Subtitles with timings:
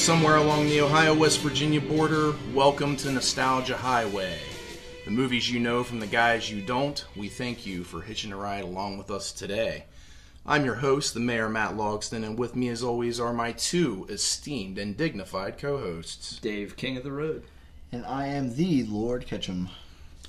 [0.00, 4.38] somewhere along the Ohio West Virginia border, welcome to Nostalgia Highway.
[5.04, 8.36] The movies you know from the guys you don't, we thank you for hitching a
[8.36, 9.84] ride along with us today.
[10.46, 14.06] I'm your host, the Mayor Matt Logston, and with me as always are my two
[14.08, 16.38] esteemed and dignified co hosts.
[16.38, 17.44] Dave, King of the Road.
[17.92, 19.68] And I am the Lord Ketchum.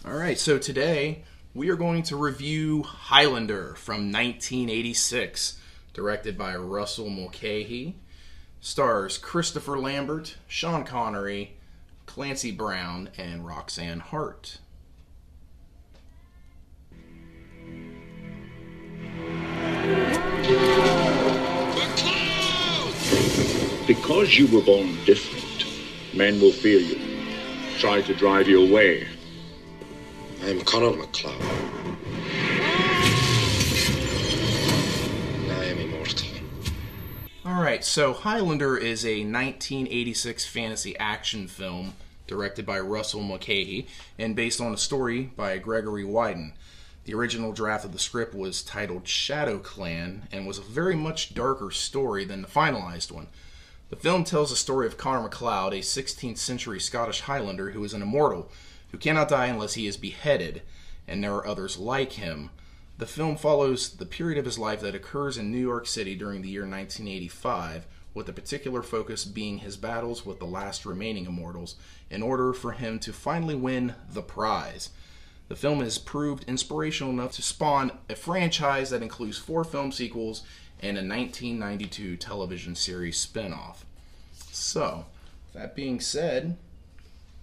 [0.06, 5.62] All right, so today we are going to review Highlander from 1986,
[5.94, 7.96] directed by Russell Mulcahy.
[8.64, 11.56] Stars Christopher Lambert, Sean Connery,
[12.06, 14.60] Clancy Brown, and Roxanne Hart.
[23.88, 25.66] Because you were born different,
[26.16, 27.00] men will fear you,
[27.80, 29.08] try to drive you away.
[30.44, 31.61] I am Connor MacLeod.
[37.62, 41.94] All right, so Highlander is a 1986 fantasy action film
[42.26, 43.88] directed by Russell Mulcahy
[44.18, 46.54] and based on a story by Gregory Widen.
[47.06, 51.36] The original draft of the script was titled Shadow Clan and was a very much
[51.36, 53.28] darker story than the finalized one.
[53.92, 57.94] The film tells the story of Connor MacLeod, a 16th century Scottish Highlander who is
[57.94, 58.50] an immortal,
[58.92, 60.64] who cannot die unless he is beheaded,
[61.08, 62.50] and there are others like him.
[63.02, 66.44] The film follows the period of his life that occurs in New York City during
[66.44, 71.78] the year 1985, with a particular focus being his battles with the last remaining immortals,
[72.12, 74.92] in order for him to finally win the prize.
[75.48, 80.44] The film has proved inspirational enough to spawn a franchise that includes four film sequels
[80.80, 83.84] and a 1992 television series spin-off.
[84.52, 85.08] So,
[85.56, 86.56] that being said,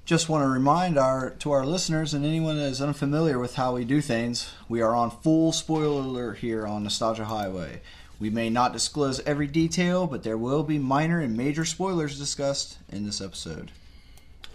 [0.08, 3.74] Just want to remind our to our listeners and anyone that is unfamiliar with how
[3.74, 7.82] we do things, we are on full spoiler alert here on Nostalgia Highway.
[8.18, 12.78] We may not disclose every detail, but there will be minor and major spoilers discussed
[12.88, 13.70] in this episode.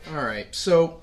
[0.10, 1.02] All right, so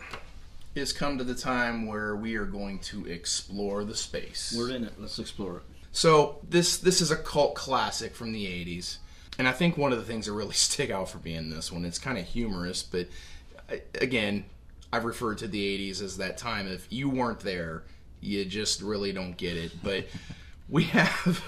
[0.74, 4.52] it's come to the time where we are going to explore the space.
[4.58, 4.94] We're in it.
[4.98, 5.62] Let's explore it.
[5.92, 8.96] So this this is a cult classic from the '80s,
[9.38, 11.70] and I think one of the things that really stick out for me in this
[11.70, 13.06] one, it's kind of humorous, but
[13.94, 14.44] again,
[14.92, 16.66] I've referred to the '80s as that time.
[16.66, 17.84] If you weren't there,
[18.20, 19.72] you just really don't get it.
[19.82, 20.06] But
[20.68, 21.42] we have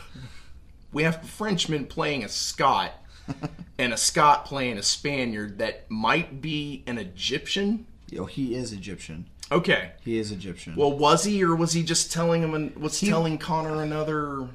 [0.92, 2.92] we have a Frenchman playing a Scot.
[3.78, 7.86] and a Scot playing a Spaniard that might be an Egyptian.
[8.10, 9.26] Yo, he is Egyptian.
[9.50, 10.74] Okay, He is Egyptian.
[10.76, 12.54] well, was he, or was he just telling him?
[12.54, 14.48] An, was He- telling Connor another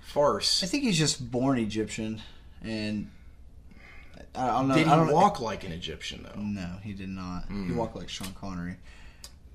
[0.00, 0.62] farce?
[0.62, 2.22] I think he's just born Egyptian,
[2.62, 3.10] and
[4.34, 4.74] I I don't know.
[4.74, 6.40] Did he I don't, walk like an Egyptian though?
[6.40, 7.44] No, he did not.
[7.50, 8.76] He walked like Sean Connery.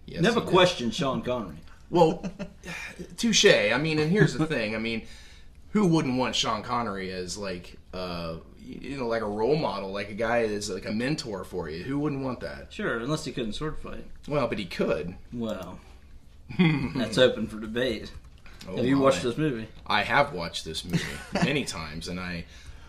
[0.06, 0.52] Yes, Never he did.
[0.54, 1.56] questioned Sean Connery.
[1.90, 2.24] Well,
[3.18, 3.46] touche.
[3.46, 4.76] I mean, and here's the thing.
[4.76, 5.04] I mean,
[5.72, 8.36] who wouldn't want Sean Connery as like, uh,
[8.66, 11.84] you know, like a role model, like a guy that's like a mentor for you?
[11.84, 12.74] Who wouldn't want that?
[12.74, 14.06] Sure, unless he couldn't sword fight.
[14.28, 15.16] Well, but he could.
[15.32, 15.80] Well,
[16.96, 18.12] that's open for debate.
[18.68, 19.04] Oh, Have you my.
[19.04, 19.68] watched this movie?
[19.86, 21.04] I have watched this movie
[21.34, 22.46] many times, and I,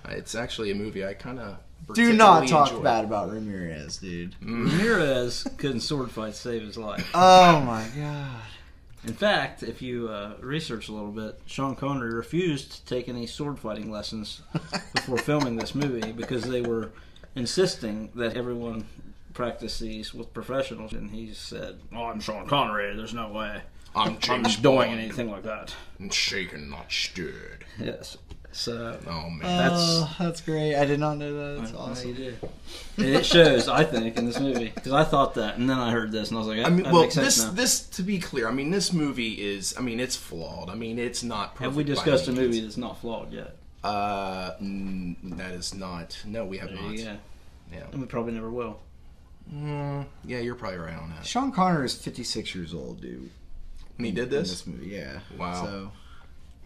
[0.08, 1.58] it's actually a movie I kind of
[1.94, 4.34] Do not talk bad about Ramirez, dude.
[4.42, 7.08] Ramirez couldn't sword fight to save his life.
[7.14, 8.42] Oh my god.
[9.06, 13.26] In fact, if you uh, research a little bit, Sean Connery refused to take any
[13.26, 14.40] sword fighting lessons
[14.94, 16.90] before filming this movie because they were
[17.34, 18.86] insisting that everyone
[19.34, 20.92] practice these with professionals.
[20.94, 22.96] And he said, "Oh, I'm Sean Connery.
[22.96, 23.60] There's no way
[23.94, 27.66] I'm I'm James doing anything like that." And shaken, not stirred.
[27.78, 28.16] Yes.
[28.56, 30.76] So Oh man, That's- oh, that's great.
[30.76, 31.60] I did not know that.
[31.60, 32.08] That's Yeah, awesome.
[32.08, 32.38] you did.
[32.96, 36.12] It shows, I think, in this movie because I thought that, and then I heard
[36.12, 37.50] this, and I was like, I mean, that well, makes sense this now.
[37.50, 40.70] this to be clear, I mean, this movie is, I mean, it's flawed.
[40.70, 41.56] I mean, it's not.
[41.56, 42.62] Perfect Have we by discussed a movie means.
[42.62, 43.56] that's not flawed yet?
[43.82, 46.16] Uh, mm, that is not.
[46.24, 46.92] No, we have There not.
[46.92, 47.16] you go.
[47.72, 48.78] Yeah, And we probably never will.
[49.52, 51.26] Mm, yeah, you're probably right on that.
[51.26, 53.30] Sean Connery is 56 years old, dude.
[53.96, 55.18] When he did In this, this movie, yeah.
[55.36, 55.64] Wow.
[55.64, 55.92] So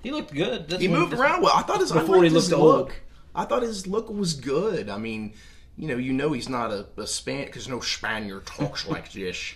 [0.03, 0.69] He looked good.
[0.69, 1.53] That's he when- moved that's- around well.
[1.57, 3.01] I thought his I Before he liked his looked look.
[3.35, 4.89] I thought his look was good.
[4.89, 5.33] I mean,
[5.77, 9.55] you know, you know, he's not a, a Span because no Spaniard talks like this.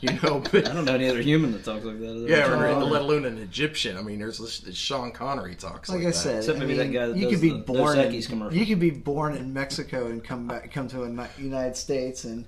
[0.00, 2.26] You know, but I don't know any other human that talks like that.
[2.28, 3.96] yeah, Sean or, let alone an Egyptian.
[3.96, 6.16] I mean, there's this, Sean Connery talks like, like I that.
[6.16, 8.12] said, Except I maybe mean, that guy that you could be the born in,
[8.52, 12.44] you could be born in Mexico and come back come to the United States and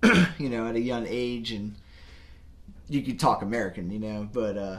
[0.38, 1.74] you know at a young age and
[2.88, 4.78] you could talk American, you know, but uh,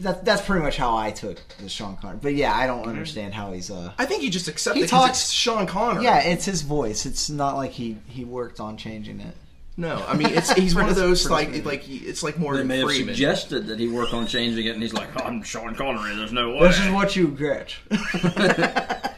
[0.00, 2.18] that that's pretty much how I took the Sean Connery.
[2.22, 3.92] But yeah, I don't understand how he's uh.
[3.98, 6.04] I think you just accept He it 'cause talks- it's Sean Connery.
[6.04, 7.06] Yeah, it's his voice.
[7.06, 9.36] It's not like he he worked on changing it.
[9.76, 11.62] No, I mean it's he's one of those like movie.
[11.62, 13.14] like he- it's like They Morgan may have Freeman.
[13.14, 16.14] suggested that he work on changing it, and he's like, "I'm Sean Connery.
[16.14, 17.74] There's no way." This is what you get.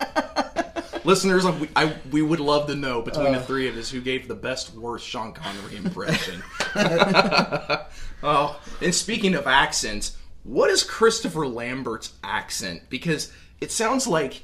[1.06, 3.38] Listeners, we, I, we would love to know between Uh.
[3.38, 6.42] the three of us who gave the best worst Sean Connery impression.
[8.22, 12.82] oh, and speaking of accents, what is Christopher Lambert's accent?
[12.88, 14.42] Because it sounds like.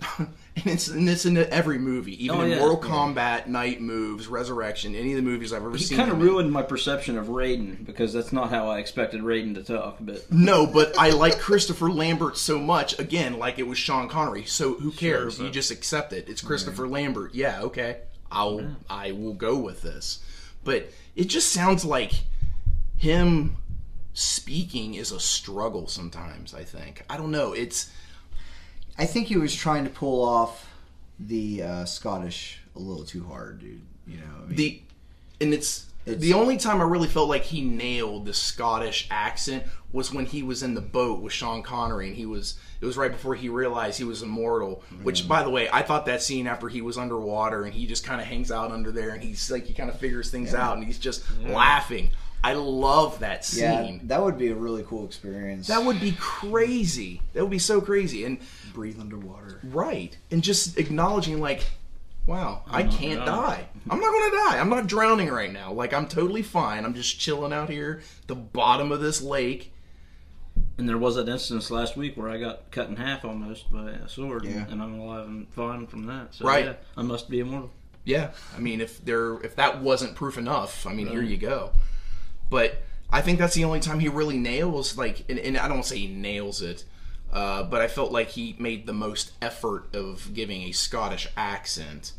[0.64, 2.58] And it's, and it's in every movie, even Oh, in yeah.
[2.58, 5.96] Mortal Kombat, Knight Moves, Resurrection, any of the movies I've ever He seen.
[5.96, 6.28] kind of him in.
[6.28, 9.98] ruined my perception of Raiden because that's not how I expected Raiden to talk.
[10.00, 12.98] But No, but I like Christopher Lambert so much.
[12.98, 14.46] Again, like it was Sean Connery.
[14.46, 15.38] So who cares?
[15.38, 16.28] you but- just accept it.
[16.28, 17.36] It's Christopher Lambert.
[17.36, 17.98] Yeah, okay.
[18.32, 20.18] I'll I will go with this.
[20.64, 22.14] But it just sounds like
[22.96, 23.58] him
[24.18, 27.04] speaking is a struggle sometimes, I think.
[27.08, 27.52] I don't know.
[27.52, 27.90] It's
[28.98, 30.68] I think he was trying to pull off
[31.20, 33.80] the uh, Scottish a little too hard, dude.
[34.08, 34.82] You know, I mean, the
[35.40, 39.64] and it's, It's- the only time I really felt like he nailed the Scottish accent
[39.92, 42.96] was when he was in the boat with Sean Connery and he was it was
[42.96, 46.46] right before he realized he was immortal which by the way I thought that scene
[46.46, 49.50] after he was underwater and he just kind of hangs out under there and he's
[49.50, 52.10] like he kind of figures things out and he's just laughing
[52.42, 53.62] I love that scene.
[53.94, 55.66] yeah, that would be a really cool experience.
[55.66, 57.20] that would be crazy.
[57.32, 58.24] That would be so crazy.
[58.24, 58.38] And
[58.72, 59.60] breathe underwater.
[59.64, 60.16] right.
[60.30, 61.64] And just acknowledging like
[62.26, 63.66] wow i not can't die.
[63.88, 64.58] i'm not gonna die.
[64.60, 65.72] I'm not drowning right now.
[65.72, 66.84] Like i'm totally fine.
[66.84, 69.72] I'm just chilling out here the bottom of this lake.
[70.76, 73.90] And there was that instance last week where I got cut in half almost by
[73.90, 74.64] a sword, Yeah.
[74.70, 76.34] and I'm alive and fine from that.
[76.34, 76.66] So Right.
[76.66, 77.70] yeah, I must be immortal.
[78.04, 78.30] yeah.
[78.56, 81.72] I mean if there if that wasn't proof enough i mean here you go
[82.50, 85.78] but i think that's the only time he really nails like and, and i don't
[85.78, 86.84] want to say he nails it
[87.32, 92.12] uh, but i felt like he made the most effort of giving a scottish accent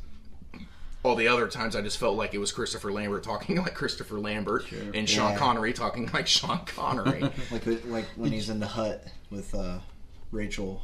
[1.01, 4.19] all the other times I just felt like it was Christopher Lambert talking like Christopher
[4.19, 5.37] Lambert and Sean Yeah.
[5.37, 7.21] Connery talking like Sean Connery.
[7.51, 9.79] Like like when he's in the hut with uh,
[10.31, 10.81] Rachel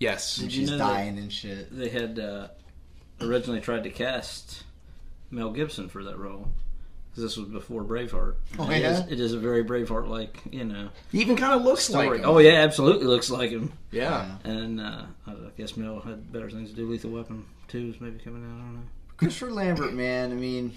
[0.00, 0.38] yes.
[0.38, 1.76] and you she's know that- dying and shit.
[1.76, 2.48] They had uh,
[3.20, 4.64] originally tried to cast
[5.30, 6.63] Mel Gibson for that role because
[7.16, 8.34] this was before Braveheart.
[8.58, 9.06] Oh, It is- yeah?
[9.08, 12.22] it is a very Braveheart like you know He even kind of looks like him.
[12.24, 13.72] Oh yeah, absolutely looks like him.
[13.90, 14.36] yeah.
[14.44, 16.88] And uh, I guess Mel had better things to do.
[16.90, 18.54] Lethal Weapon two is maybe coming out.
[18.56, 18.80] I don't know.
[19.16, 20.32] Christopher Lambert, man.
[20.32, 20.72] I mean,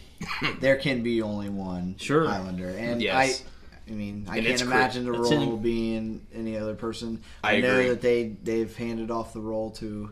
[0.60, 2.28] there can be only one Sure.
[2.28, 3.44] Highlander, and Yes.
[3.44, 7.24] I, I mean, I And can't imagine the role in- being any other person.
[7.44, 10.12] I I, know that they they've handed off the role to.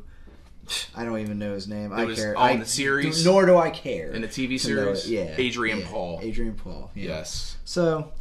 [0.95, 1.91] I don't even know his name.
[1.93, 2.35] I was care.
[2.37, 3.25] on I, the series?
[3.25, 4.11] nor do I care.
[4.11, 5.09] In the TV know series?
[5.09, 5.87] yeah, Adrian yeah.
[5.87, 6.19] Paul.
[6.21, 6.91] Adrian Paul.
[6.95, 7.09] Yeah.
[7.09, 7.57] Yes.
[7.65, 8.11] So,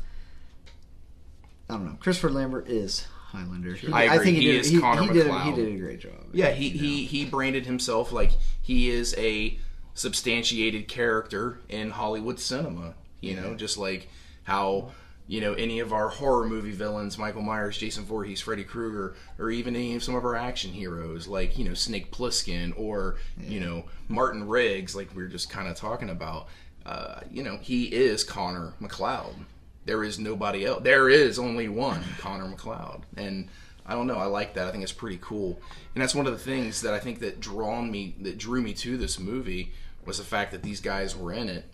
[1.68, 1.96] I don't know.
[2.00, 3.74] Christopher Lambert is Highlander.
[3.74, 4.24] He- I agree.
[4.24, 4.60] think he, He did.
[4.60, 5.32] is he, Connor he did.
[5.32, 6.12] He did a great job.
[6.32, 8.32] Yeah, he, he he branded himself like
[8.62, 9.58] he is a
[9.94, 12.94] substantiated character in Hollywood cinema.
[13.20, 14.08] You know, just like
[14.42, 14.90] how
[15.26, 19.50] you know any of our horror movie villains, Michael Myers, Jason Voorhees, Freddy Krueger, or
[19.50, 23.60] even any of some of our action heroes, like you know Snake Plissken or you
[23.60, 26.48] know Martin Riggs, like we were just kind of talking about.
[26.84, 29.34] Uh, you know, he is Connor MacLeod.
[29.86, 30.82] There is nobody else.
[30.82, 33.48] There is only one Connor MacLeod, and
[33.86, 34.18] I don't know.
[34.18, 34.68] I like that.
[34.68, 35.58] I think it's pretty cool,
[35.94, 38.74] and that's one of the things that I think that drawn me, that drew me
[38.74, 39.72] to this movie,
[40.04, 41.64] was the fact that these guys were in it,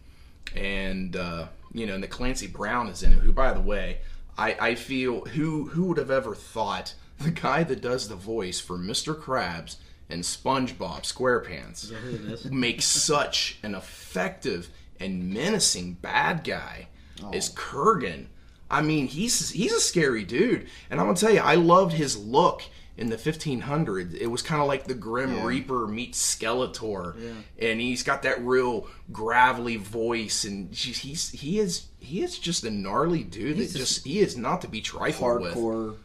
[0.55, 3.19] and uh, you know, and that Clancy Brown is in it.
[3.19, 3.99] Who, by the way,
[4.37, 8.61] I, I feel who who would have ever thought the guy that does the voice
[8.61, 9.15] for Mr.
[9.15, 9.77] Krabs
[10.09, 11.93] and SpongeBob SquarePants
[12.31, 12.45] is?
[12.51, 16.89] makes such an effective and menacing bad guy
[17.33, 18.27] as Kurgan.
[18.71, 22.17] I mean, he's he's a scary dude, and I'm gonna tell you, I loved his
[22.17, 22.63] look
[23.01, 24.15] in the 1500s.
[24.15, 27.15] It was kind of like the Grim Reaper meets Skeletor,
[27.59, 32.63] and he's got that real gravelly voice, and he's he's- he is he is just
[32.65, 35.55] a gnarly dude He's a- just he is not to be trifled with.
[35.55, 35.97] hardcore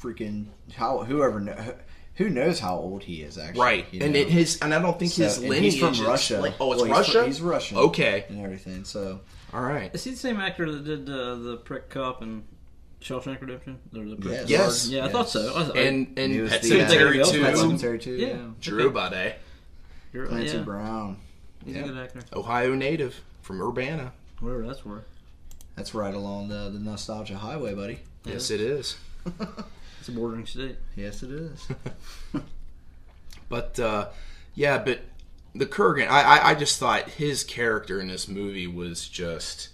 [0.00, 1.76] freaking how whoever
[2.16, 4.98] who knows how old he is actually Right, you and it, his and I don't
[4.98, 6.40] think So- his lineage he's from is Russia.
[6.40, 7.24] like- oh, it's Well, Russia.
[7.24, 7.78] he's Russian.
[7.78, 8.84] Okay, and everything.
[8.84, 9.20] So
[9.54, 9.90] all right.
[9.94, 12.44] Is he the same actor that did uh, the prick cop and
[13.02, 13.78] Shawshank Redemption?
[13.96, 14.48] Or the prick Yes.
[14.48, 14.88] Yes.
[14.88, 15.52] Yeah, I thought so.
[15.54, 17.42] I, I, And and he was Pet the, Sematary too.
[17.42, 18.14] Pet Pet Sematary too.
[18.14, 18.26] Yeah.
[18.28, 19.34] Yeah, Drew Bade,
[20.12, 21.16] you're, Clancy yeah, Brown.
[21.64, 21.82] he's Yeah.
[21.82, 22.20] a good actor.
[22.34, 24.12] Ohio native from Urbana.
[24.40, 25.04] Whatever that's worth.
[25.76, 28.00] That's right along the, the nostalgia highway, buddy.
[28.24, 28.96] Yes, it is.
[30.00, 30.78] It's a bordering state.
[30.96, 31.68] Yes, it is.
[33.48, 34.08] But uh,
[34.54, 35.00] yeah, but
[35.54, 39.68] the Kurgan, I, I I just thought his character in this movie was just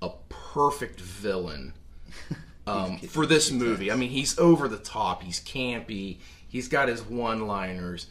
[0.00, 1.74] a perfect villain
[2.66, 3.90] um, for this movie.
[3.90, 5.22] I mean, he's over the top.
[5.22, 6.18] He's campy.
[6.48, 8.06] He's got his one-liners,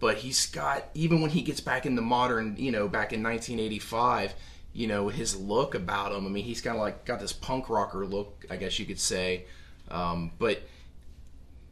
[0.00, 3.22] but he's got even when he gets back in the modern, you know, back in
[3.22, 4.34] 1985,
[4.72, 6.26] you know, his look about him.
[6.26, 8.98] I mean, he's kind of like got this punk rocker look, I guess you could
[8.98, 9.44] say,
[9.90, 10.62] um, but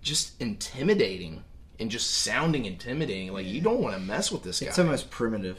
[0.02, 1.45] just intimidating
[1.79, 3.33] and just sounding intimidating.
[3.33, 4.67] Like you don't want to mess with this guy.
[4.67, 5.57] It's almost primitive.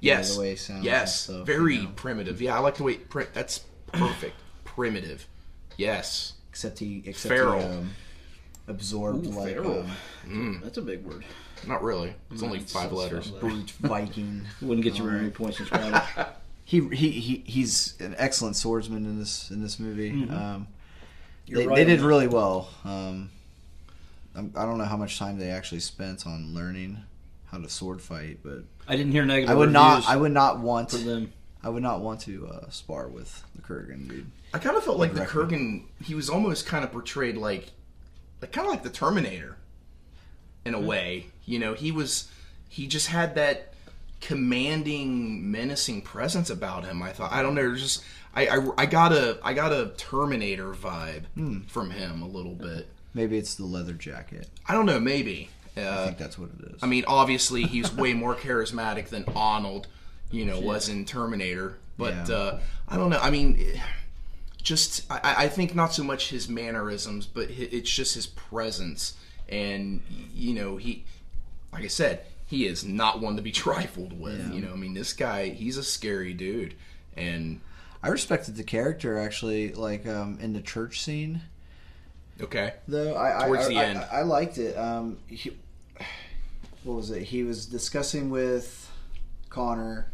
[0.00, 0.34] you know, Yes.
[0.34, 0.84] the way he sounds.
[0.84, 1.20] yes.
[1.22, 1.90] stuff, Very you know.
[1.94, 2.40] primitive.
[2.42, 2.94] Yeah, I like the way.
[2.94, 3.60] Pri- that's
[3.92, 4.34] perfect.
[4.64, 5.26] primitive.
[5.82, 6.34] Yes.
[6.50, 7.60] Except he, except Feral.
[7.60, 7.90] he um,
[8.68, 9.86] absorbed like feral.
[10.26, 11.24] um, That's a big word.
[11.66, 12.14] Not really.
[12.30, 13.30] It's only It's- five letters.
[13.30, 14.46] brute Viking.
[14.60, 16.00] Wouldn't get you very many points in Scrabble.
[16.64, 20.12] He, he he he's an excellent swordsman in this in this movie.
[20.12, 20.32] Mm-hmm.
[20.32, 20.68] Um,
[21.48, 22.06] they, right they on did that.
[22.06, 22.70] really well.
[22.84, 23.30] Um,
[24.34, 26.98] I'm- I don't know how much time they actually spent on learning
[27.50, 30.08] how to sword fight, but I didn't hear negative I would not.
[30.08, 30.92] I would not want.
[30.92, 31.32] for them.
[31.64, 34.30] I would not want to uh, spar with the Kurgan dude.
[34.54, 35.48] I kind of felt like the Reckon.
[35.48, 36.04] Kurgan.
[36.04, 37.70] He was almost kind of portrayed like,
[38.40, 39.56] like kind of like the Terminator,
[40.64, 41.26] in a way.
[41.44, 42.28] You know, he was.
[42.68, 43.72] He just had that
[44.46, 47.02] commanding, menacing presence about him.
[47.02, 47.32] I thought.
[47.32, 47.74] I don't know.
[47.74, 48.02] Just.
[48.34, 51.24] I, I, I got a I got a Terminator vibe
[51.68, 52.88] from him a little bit.
[53.14, 54.48] Maybe it's the leather jacket.
[54.66, 54.98] I don't know.
[54.98, 55.50] Maybe.
[55.76, 56.82] I Uh, think that's what it is.
[56.82, 59.86] I mean, obviously, he's way more charismatic than Arnold,
[60.30, 61.78] you know, was in Terminator.
[61.98, 62.34] But Yeah.
[62.36, 63.18] uh, I don't know.
[63.18, 63.78] I mean, eh,
[64.62, 69.14] just I, I think not so much his mannerisms, but it's just his presence,
[69.48, 70.02] and
[70.34, 71.04] you know, he,
[71.72, 74.38] like I said, he is not one to be trifled with.
[74.48, 74.54] Yeah.
[74.54, 76.74] You know, I mean, this guy, he's a scary dude,
[77.16, 77.60] and
[78.02, 81.42] I respected the character actually, like um, in the church scene.
[82.40, 83.98] okay, Though I, Towards I, the I, end.
[83.98, 84.76] I, I liked it.
[84.76, 85.56] Um, he,
[86.84, 87.22] what was it?
[87.22, 88.90] He was discussing with
[89.50, 90.08] Connor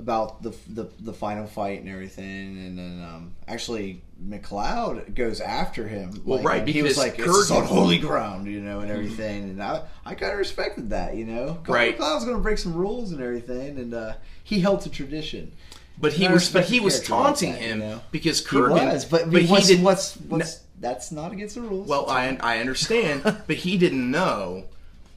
[0.00, 5.86] about the the, the final fight and everything, and then um, actually MacLeod goes after
[5.86, 6.22] him.
[6.24, 9.44] Well, Like, right, he was because like, "It's on holy ground," you know, and everything.
[9.50, 11.58] And I, I kind of respected that, you know.
[11.68, 11.92] Right.
[11.92, 15.52] MacLeod's going to break some rules and everything, and uh, he held to tradition.
[15.98, 18.00] but he was but he was character like taunting that, him you know?
[18.10, 21.86] because He was, but, but he what's, did what's what's that's not against the rules.
[21.86, 24.64] Well, I I understand, but he didn't know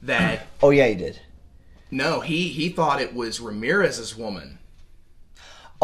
[0.02, 0.46] that.
[0.62, 1.20] oh yeah, he did.
[1.90, 4.58] No, he he thought it was Ramirez's woman.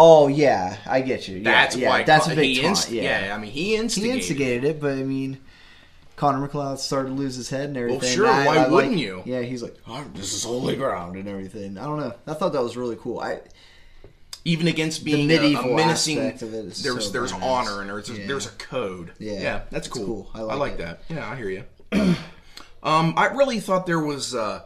[0.02, 1.37] Oh yeah, I get you.
[1.37, 3.26] Yeah, That's yeah, why that's a big he inst- yeah.
[3.26, 3.35] yeah.
[3.35, 4.12] I mean, he instigated.
[4.14, 5.37] he instigated it, but I mean,
[6.16, 8.00] Connor MacLeod started to lose his head and everything.
[8.00, 9.23] Well, sure, I- why I wouldn't you?
[9.26, 11.76] Yeah, he's like, oh, "This is holy ground" and everything.
[11.76, 12.14] I don't know.
[12.26, 13.21] I thought that was really cool.
[13.21, 13.40] I
[14.47, 16.19] even against being a, a medieval menacing.
[16.19, 17.42] of it is there's so there's badass.
[17.42, 18.26] honor and there's a, Yeah.
[18.26, 19.12] there's a code.
[19.19, 20.07] Yeah, that's cool.
[20.07, 20.30] cool.
[20.35, 20.78] I I like like it.
[20.78, 21.02] that.
[21.11, 21.64] Yeah, I hear you.
[22.83, 24.62] um, I really thought there was uh,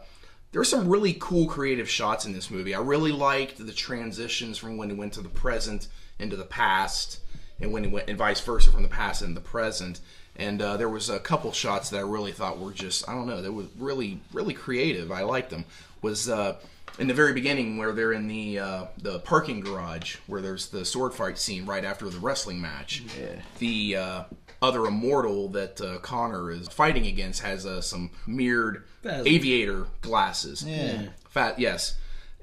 [0.55, 2.73] there were some really cool creative shots in this movie.
[2.73, 7.19] I really liked the transitions from when it went to the present into the past,
[7.59, 9.99] and when it went and vice versa from the past into the present.
[10.37, 13.27] And uh, there was a couple shots that I really thought were just I don't
[13.27, 15.11] know they were really really creative.
[15.11, 15.65] I liked them.
[16.01, 16.55] Was uh,
[16.99, 20.85] in the very beginning where they're in the uh, the parking garage where there's the
[20.85, 23.03] sword fight scene right after the wrestling match.
[23.19, 23.41] Yeah.
[23.59, 24.23] The uh,
[24.61, 29.27] other immortal that uh, Connor is fighting against has uh, some mirrored Phasma.
[29.27, 30.63] aviator glasses.
[30.63, 31.07] Yeah.
[31.29, 31.97] Fat yes.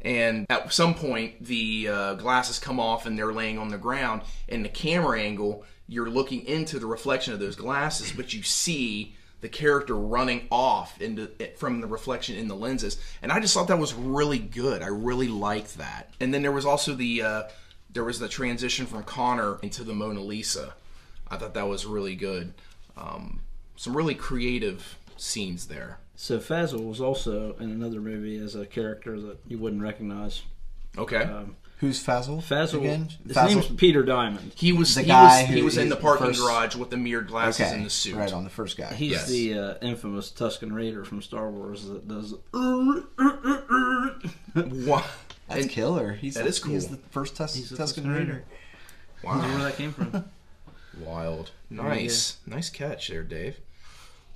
[0.04, 4.22] And at some point, the uh, glasses come off and they're laying on the ground.
[4.48, 9.14] And the camera angle, you're looking into the reflection of those glasses, but you see
[9.42, 12.96] the character running off into from the reflection in the lenses.
[13.20, 14.82] And I just thought that was really good.
[14.82, 16.14] I really liked that.
[16.20, 17.42] And then there was also the uh,
[17.92, 20.74] there was the transition from Connor into the Mona Lisa.
[21.28, 22.54] I thought that was really good.
[22.96, 23.40] Um,
[23.76, 25.98] some really creative scenes there.
[26.14, 30.42] So Fasil was also in another movie as a character that you wouldn't recognize.
[30.96, 31.28] Okay.
[31.82, 32.40] Who's Fasil?
[32.42, 33.08] Fasil, again?
[33.26, 33.48] his Fasil?
[33.48, 34.52] name's Peter Diamond.
[34.54, 36.40] He was The he guy was he who was in is the the parking first-
[36.40, 38.14] garage with the mirrored glasses okay, and the suit.
[38.14, 38.94] right on the first guy.
[38.94, 39.28] He's Yes.
[39.28, 42.34] the uh, infamous Tusken Raider from Star Wars that does.
[44.54, 45.06] What?
[45.48, 46.12] That's And- killer.
[46.12, 46.96] He's that is He's cool.
[46.96, 48.32] the first Tus- He's the Tuscan Tusken Raider.
[48.32, 48.44] Raider.
[49.26, 50.24] I don't know where that came from.
[51.04, 51.50] Wild.
[51.70, 52.36] Nice.
[52.46, 53.56] Nice catch there, Dave.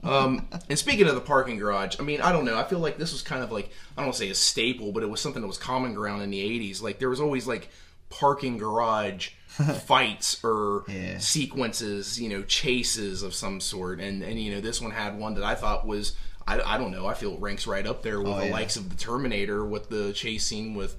[0.06, 2.58] Um, and speaking of the parking garage, I mean, I don't know.
[2.58, 4.92] I feel like this was kind of like I don't want to say a staple,
[4.92, 6.82] but it was something that was common ground in the '80s.
[6.82, 7.68] Like there was always like
[8.08, 9.30] parking garage
[9.84, 11.18] fights or Yeah.
[11.18, 14.00] sequences, you know, chases of some sort.
[14.00, 16.14] And and you know, this one had one that I thought was
[16.48, 17.06] I, I don't know.
[17.06, 18.52] I feel it ranks right up there with Oh, the yeah.
[18.52, 20.96] likes of the Terminator with the chase scene with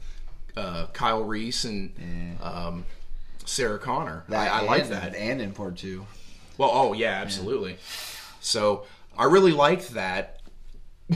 [0.57, 1.93] uh, Kyle Reese and
[2.41, 2.83] um,
[3.45, 4.25] Sarah Connor.
[4.29, 5.15] I, I like that.
[5.15, 6.05] And in part two.
[6.57, 7.77] Well, oh yeah, absolutely.
[8.41, 8.85] So
[9.17, 10.41] I really liked that.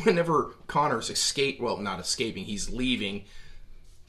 [0.04, 3.26] Whenever Connor's escape, well, not escaping, he's leaving.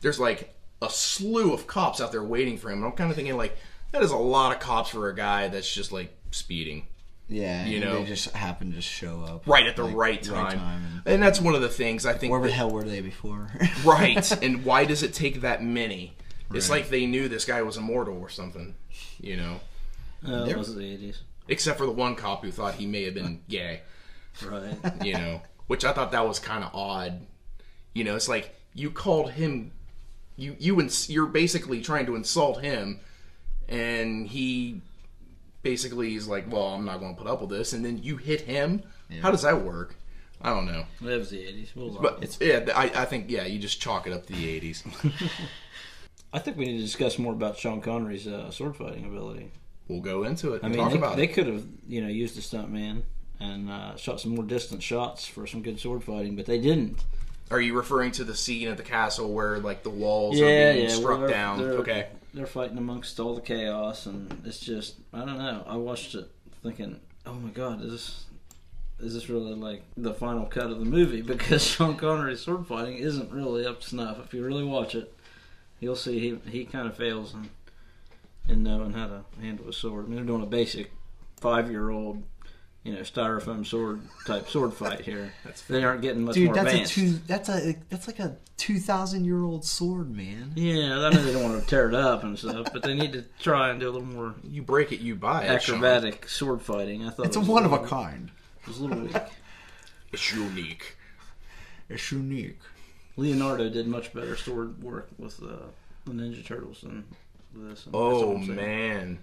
[0.00, 2.78] There's like a slew of cops out there waiting for him.
[2.78, 3.56] And I'm kind of thinking like,
[3.90, 6.86] that is a lot of cops for a guy that's just like speeding
[7.28, 7.98] Yeah, You know.
[7.98, 10.58] they just happen to show up right at the like, right time,
[11.04, 12.30] and- and that's one of the things I think.
[12.30, 13.50] where the that- hell were they before?
[13.84, 16.16] right, and why does it take that many?
[16.54, 16.80] It's Right.
[16.82, 18.74] like they knew this guy was immortal or something,
[19.20, 19.60] you know.
[20.26, 21.20] Uh, There- it was the eighties,
[21.52, 23.82] Except for the one cop who thought he may have been gay.
[24.44, 24.74] right?
[25.04, 27.20] you know, which I thought that was kind of odd.
[27.94, 29.72] You know, it's like you called him,
[30.36, 33.00] you you ins- you're basically trying to insult him,
[33.68, 34.80] and he
[35.62, 38.16] basically is like, "Well, I'm not going to put up with this," and then you
[38.16, 38.82] hit him.
[39.20, 39.94] How does that work?
[40.40, 41.70] I don't know, It was the eighties.
[41.76, 44.82] but yeah, I, I think yeah, you just chalk it up to the '80s.
[46.32, 49.52] I think we need to discuss more about Sean Connery's uh, sword fighting ability.
[49.88, 52.36] We'll go into it I and mean, talk they, they could have you know used
[52.38, 53.02] a stuntman
[53.40, 57.04] and uh, shot some more distant shots for some good sword fighting, but they didn't.
[57.50, 60.72] Are you referring to the scene at the castle where like the walls Yeah, are
[60.74, 61.58] being yeah, struck well, they're- down?
[61.58, 65.64] they're- Okay, They're fighting amongst all the chaos, and it's just I don't know.
[65.66, 66.30] I watched it
[66.62, 68.24] thinking, oh my god, is this
[69.00, 71.20] is this really like the final cut of the movie?
[71.32, 74.18] Because Sean Connery's sword fighting isn't really up to snuff.
[74.24, 75.12] If you really watch it,
[75.80, 77.50] you'll see he he kind of fails in
[78.48, 80.04] in knowing how to handle a sword.
[80.04, 80.92] I mean, they're doing a basic
[81.40, 82.22] five year old.
[82.84, 85.32] You know, styrofoam sword type sword fight here.
[85.68, 86.96] they aren't getting much Dude, more that's advanced.
[86.96, 87.10] a two.
[87.28, 90.50] That's a that's like a two thousand year old sword, man.
[90.56, 93.12] Yeah, I know they don't want to tear it up and stuff, but they need
[93.12, 95.62] to try and do a little more you break it, you buy it.
[95.62, 95.76] Sean.
[95.76, 97.06] acrobatic sword fighting.
[97.06, 98.32] I thought It's it a was one of a little- kind.
[98.62, 99.16] It was a little weak.
[100.12, 100.96] It's unique.
[101.88, 102.58] It's unique.
[103.16, 105.66] Leonardo did much better sword work with uh,
[106.04, 107.04] the Ninja Turtles than
[107.54, 107.86] this.
[107.86, 108.56] and Oh all I'm saying.
[108.56, 109.18] man,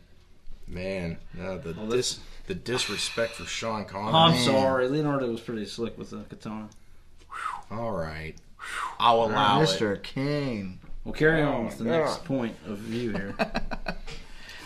[0.67, 4.13] man, no, the Well, dis, the disrespect for Sean Connery.
[4.13, 4.43] I'm Man.
[4.45, 6.69] sorry, Leonardo was pretty slick with the katana.
[7.71, 8.35] All right,
[8.99, 9.65] I'll allow it.
[9.69, 10.01] Mr.
[10.01, 10.79] King.
[11.03, 12.05] Well, carry on with the oh, God.
[12.05, 13.35] next point of view here.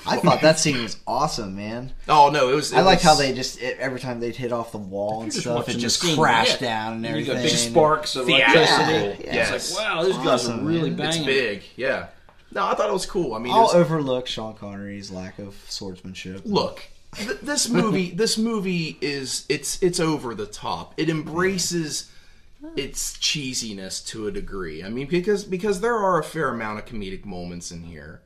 [0.05, 1.93] I thought that scene was awesome, man.
[2.09, 2.73] Oh no, it was.
[2.73, 5.21] It I like was- how they just it, every time they'd hit off the wall
[5.23, 6.67] and stuff, it just scene, crashed yeah.
[6.67, 7.35] down and You everything.
[7.35, 9.23] got big sparks of electricity.
[9.25, 9.51] Yeah, yes.
[9.53, 11.07] It's like, wow, these guys are really man.
[11.07, 12.07] It's big, yeah.
[12.53, 13.33] No, I thought it was cool.
[13.33, 16.41] I mean, I'll was- overlook Sean Connery's lack of swordsmanship.
[16.45, 16.83] look,
[17.15, 20.93] th- this movie, this movie is it's it's over the top.
[20.97, 22.09] It embraces
[22.77, 24.83] its cheesiness to a degree.
[24.83, 28.21] I mean, because because there are a fair amount of comedic moments in here.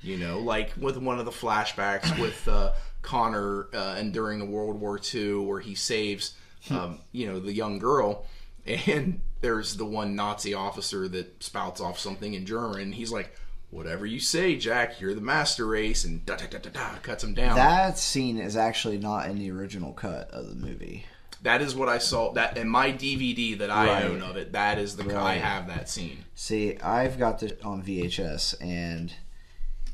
[0.00, 4.44] You know, like with one of the flashbacks with uh, Connor uh, and during the
[4.44, 6.34] World War II, where he saves,
[6.70, 8.24] um, you know, the young girl,
[8.66, 13.34] and there's the one Nazi officer that spouts off something in German, he's like,
[13.70, 17.22] "Whatever you say, Jack, you're the master race," and da da da da da, cuts
[17.24, 17.54] him down.
[17.56, 21.04] That scene is actually not in the original cut of the movie.
[21.42, 22.32] That is what I saw.
[22.32, 24.04] That in my DVD that I Right.
[24.04, 26.24] own of it, that is the I have that scene.
[26.34, 29.12] See, I've got it on VHS, and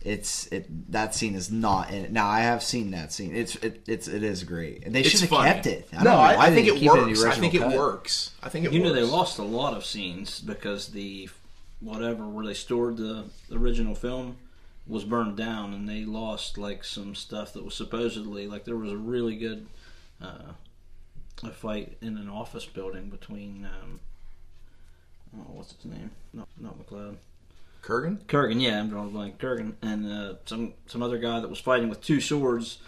[0.01, 0.91] it's it.
[0.93, 2.13] That scene is not in it.
[2.13, 3.35] Now I have seen that scene.
[3.37, 4.85] It's it, it's it is great.
[4.87, 5.89] And they should have kept it.
[5.93, 7.21] I don't no, know I, I think didn't it keep in the works.
[7.23, 7.77] I original think it cut.
[7.77, 8.31] works.
[8.43, 8.89] I think it You works.
[8.89, 11.29] know, they lost a lot of scenes because the
[11.81, 14.37] whatever where they stored the original film
[14.87, 18.93] was burned down, and they lost like some stuff that was supposedly like there was
[18.93, 19.67] a really good
[20.21, 20.53] uh,
[21.43, 24.01] a fight in an office building between um,
[25.37, 26.11] oh, what's his name?
[26.33, 27.19] Not not MacLeod.
[27.83, 28.19] Kurgan.
[28.25, 29.39] Kurgan, yeah, I'm drawing a blank.
[29.39, 32.79] Kurgan and uh, some some other guy that was fighting with two swords,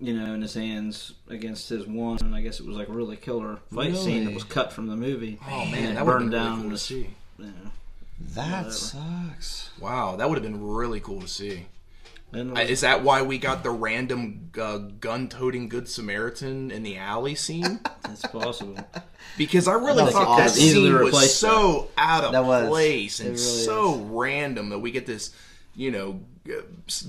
[0.00, 2.18] you know, in his hands against his one.
[2.20, 4.88] And I guess it was like a really killer fight scene that was cut from
[4.88, 5.38] the movie.
[5.48, 6.50] Oh man, that burned down.
[6.50, 7.10] really cool to see.
[7.38, 7.48] yeah.
[8.34, 8.70] That Whatever.
[8.70, 9.70] sucks.
[9.80, 11.66] Wow, that would have been really cool to see.
[12.34, 17.80] Is that why we got the random uh, gun-toting good Samaritan in the alley scene?
[18.08, 18.76] it's possible.
[19.36, 22.68] Because I really That thought that scene was so out of That was.
[22.68, 25.34] place and really so random that we get this,
[25.76, 26.20] you know,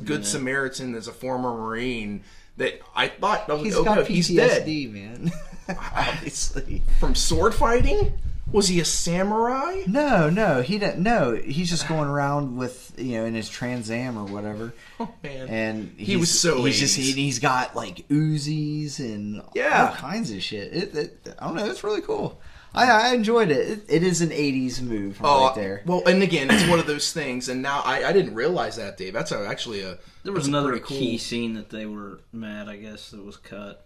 [0.04, 2.24] good Samaritan as a former Marine
[2.58, 5.32] that I thought oh, He's okay, got he's dead PTSD, man.
[5.96, 6.82] Obviously.
[7.00, 8.12] from sword fighting.
[8.52, 9.84] Was he a samurai?
[9.88, 11.02] No, no, he didn't.
[11.02, 15.12] No, he's just going around with you know in his Trans Am or whatever, Oh
[15.24, 17.02] man, and He was so he's just 80s.
[17.04, 19.88] he, he's got like Uzis and Yeah.
[19.90, 20.72] all kinds of shit.
[20.74, 22.40] It, it, I don't know, it's really cool.
[22.76, 23.70] I, I enjoyed it.
[23.70, 23.86] it.
[23.88, 25.84] It is an '80s move Oh, right there.
[25.86, 27.48] Well, and again, it's one of those things.
[27.48, 29.14] And now I, I didn't realize that, Dave.
[29.14, 32.78] That's a, actually a There was another cool- key scene that they were mad, I
[32.78, 33.86] guess, that was cut,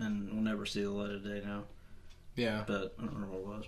[0.00, 1.62] and we'll never see the light of day now.
[2.34, 3.64] Yeah, But I don't remember what it was.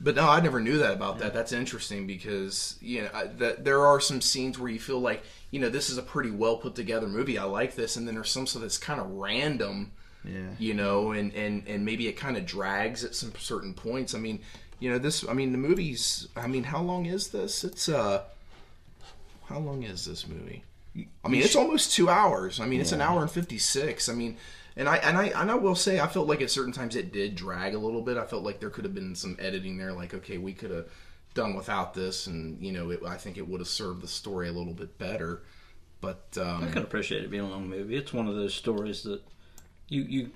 [0.00, 1.34] But no, I never knew that about that.
[1.34, 5.22] That's interesting because you know I- that there are some scenes where you feel like
[5.50, 7.38] you know this is a pretty well put together movie.
[7.38, 9.92] I like this, and then there's some stuff that's kind of random.
[10.24, 10.50] Yeah.
[10.58, 14.14] you know, and and and maybe it kind of drags at some certain points.
[14.14, 14.40] I mean,
[14.80, 15.26] you know, this.
[15.26, 16.28] I mean, the movie's.
[16.36, 17.62] I mean, how long is this?
[17.64, 18.24] It's uh,
[19.48, 20.64] how long is this movie?
[21.24, 22.58] I mean, it's almost two hours.
[22.60, 24.08] I mean, it's an hour and fifty six.
[24.08, 24.36] I mean,
[24.78, 27.12] and I and I and I will say, I felt like at certain times it
[27.12, 28.16] did drag a little bit.
[28.16, 29.92] I felt like there could have been some editing there.
[29.92, 30.86] Like, okay, we could have
[31.34, 34.48] done without this, and you know, it, I think it would have served the story
[34.48, 35.42] a little bit better.
[36.00, 37.96] But um, I can appreciate it being a long movie.
[37.96, 39.20] It's one of those stories that
[39.88, 40.30] you you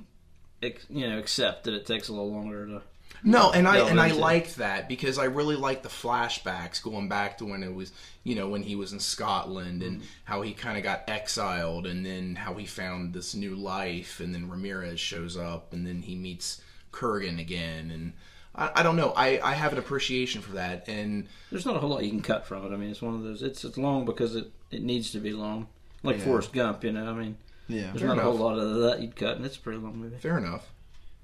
[0.90, 2.82] you know accept that it takes a little longer to.
[3.24, 7.08] No, and I delve and I liked that because I really liked the flashbacks going
[7.08, 7.92] back to when it was
[8.24, 10.06] you know when he was in Scotland and mm-hmm.
[10.24, 14.34] how he kind of got exiled and then how he found this new life and
[14.34, 16.60] then Ramirez shows up and then he meets
[16.92, 18.12] Kurgan again and
[18.54, 21.78] I, I don't know I I have an appreciation for that and There's not a
[21.78, 22.74] whole lot you can cut from it.
[22.74, 23.42] I mean, it's one of those.
[23.42, 25.68] It's it's long because it it needs to be long,
[26.02, 26.82] like Forrest Gump.
[26.82, 27.36] You know, I mean,
[27.68, 27.90] Yeah.
[27.90, 29.96] there's Fair not a whole lot of that you'd cut, and it's a pretty long
[29.96, 30.16] movie.
[30.16, 30.72] fair enough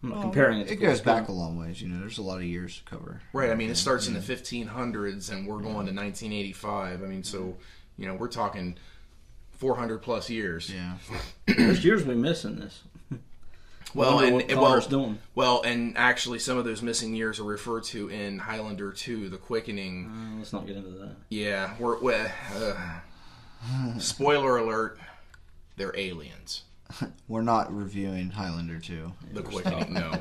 [0.03, 0.69] I'm not comparing it.
[0.69, 1.31] To It goes back Gump.
[1.31, 1.83] a long ways.
[1.83, 3.21] You know, there's a lot of years to cover.
[3.33, 7.25] right I mean it starts in the 1500s and we're going to 1985 I mean
[7.25, 7.57] so
[7.97, 8.77] you know we're talking
[9.53, 10.95] 400 plus years Yeah.
[11.47, 12.83] There's years we miss in this.
[13.95, 15.19] well and what and- well, doing.
[15.35, 19.39] Well, and actually, some of those missing years are referred to in Highlander 2, The
[19.39, 20.07] Quickening.
[20.07, 21.17] Uh, let's not get into that.
[21.31, 22.75] Yeah, we're, we uh,
[23.99, 24.99] spoiler alert,
[25.77, 26.63] they're aliens.
[27.29, 29.13] We're not reviewing Highlander 2.
[29.33, 30.13] The Quickening, no.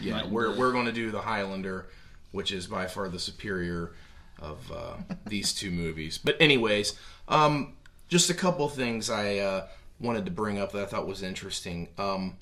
[0.00, 1.86] Yeah, we're, we're going to do The Highlander,
[2.32, 3.92] which is by far the superior
[4.40, 6.18] of uh, these two movies.
[6.18, 7.74] But, anyways, um,
[8.08, 9.66] just a couple things I uh,
[10.00, 11.88] wanted to bring up that I thought was interesting.
[11.98, 12.38] Um,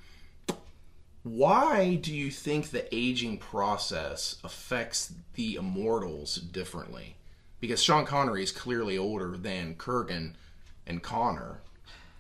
[1.23, 7.17] why do you think the aging process affects the immortals differently?
[7.61, 10.35] Because Sean Connery is clearly older than Kurgan
[10.87, 11.61] and Connor.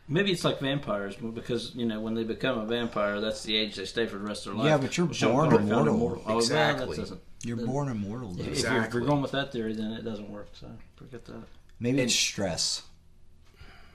[0.06, 3.76] Maybe it's like vampires because you know when they become a vampire, that's the age
[3.76, 4.66] they stay for the rest of their life.
[4.68, 6.22] Yeah, but you're Sean born Connery found immortal.
[6.24, 6.96] Oh, well, Exactly.
[6.96, 8.44] that doesn't- You're then- born immortal, though.
[8.44, 10.48] If, you're, if you're going with that theory, then it doesn't work.
[10.60, 11.42] So forget that.
[11.80, 12.82] Maybe And- it's stress.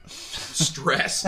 [0.06, 1.20] Stress.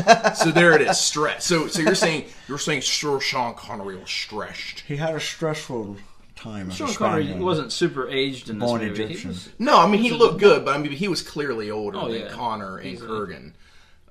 [0.42, 0.98] so there it is.
[0.98, 1.44] Stress.
[1.46, 4.80] So so you're saying you're saying sure Sean Connery was stressed.
[4.80, 5.96] He had a stressful
[6.34, 6.70] time.
[6.70, 9.04] Sean Connery wasn't super aged in this Born movie.
[9.04, 9.30] Egyptian.
[9.30, 12.10] was- No, I mean he looked good, but I mean he was clearly older Oh,
[12.10, 12.28] than yeah.
[12.30, 13.08] Connor and Easily.
[13.08, 13.52] Kurgan.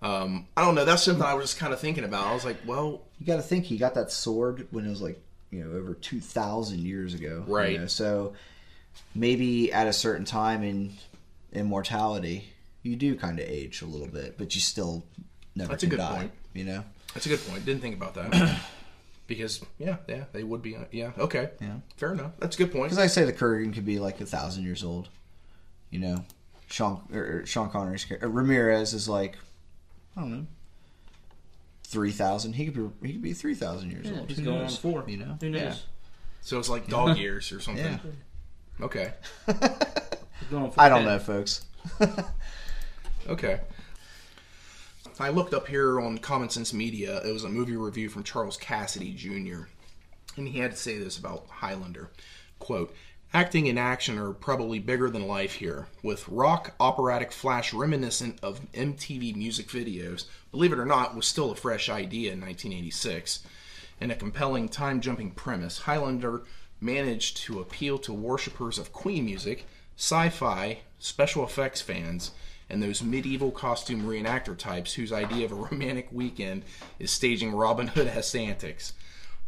[0.02, 0.86] Um, I don't know.
[0.86, 2.26] That's something I was just kind of thinking about.
[2.26, 5.02] I was like, well, You got to think he got that sword when it was
[5.02, 7.44] like you know over two thousand years ago.
[7.48, 7.80] you Right.
[7.80, 8.34] know, So
[9.14, 10.94] maybe at a certain time in
[11.54, 12.46] immortality,
[12.84, 15.04] you do kind of age a little bit, but you still
[15.56, 16.16] never That's a good die.
[16.18, 16.32] point.
[16.54, 16.84] You know.
[17.14, 17.66] that's a good point.
[17.66, 18.60] Didn't think about that.
[19.28, 20.76] because yeah, yeah, they would be.
[20.76, 21.76] uh, Yeah, okay, Yeah.
[21.98, 22.32] fair enough.
[22.40, 22.86] That's a good point.
[22.86, 25.10] Because I say the Kurgan could be like a thousand years old.
[25.92, 26.26] You know,
[26.68, 29.38] Sean or, Sean Connery's Ramirez is like
[30.16, 30.46] I don't know
[31.92, 32.54] three thousand.
[32.54, 34.30] He could be he could be three thousand years Yeah, old.
[34.30, 35.04] he's Who going on four.
[35.08, 35.62] You know, Who knows?
[35.62, 35.76] Yeah.
[36.42, 37.86] So it's like dog years or something.
[37.86, 38.00] Yeah.
[38.80, 39.14] Okay.
[39.46, 39.56] He's
[40.50, 41.66] going on four I don't know, folks.
[43.28, 43.60] Okay.
[45.20, 47.22] I looked up here on Common Sense Media.
[47.24, 49.66] It was a movie review from Charles Cassady Jr.
[50.36, 52.10] And he had to say this about Highlander.
[52.58, 52.96] Quote,
[53.34, 58.60] Acting and action are probably bigger than life here, with rock operatic flash reminiscent of
[58.74, 60.26] MTV music videos.
[60.52, 63.40] Believe it or not, was still a fresh idea in 1986.
[64.02, 66.42] And a compelling time jumping premise, Highlander
[66.82, 69.66] managed to appeal to worshippers of Queen music,
[69.96, 72.32] sci fi, special effects fans,
[72.70, 76.64] and those medieval costume reenactor types whose idea of a romantic weekend
[77.00, 78.92] is staging Robin Hood esque antics.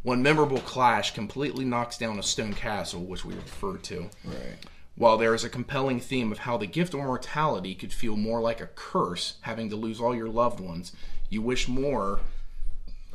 [0.03, 4.09] One memorable clash completely knocks down a stone castle, which we referred to.
[4.25, 4.57] Right.
[4.95, 8.41] While there is a compelling theme of how the gift of mortality could feel more
[8.41, 10.91] like a curse, having to lose all your loved ones,
[11.29, 12.19] you wish more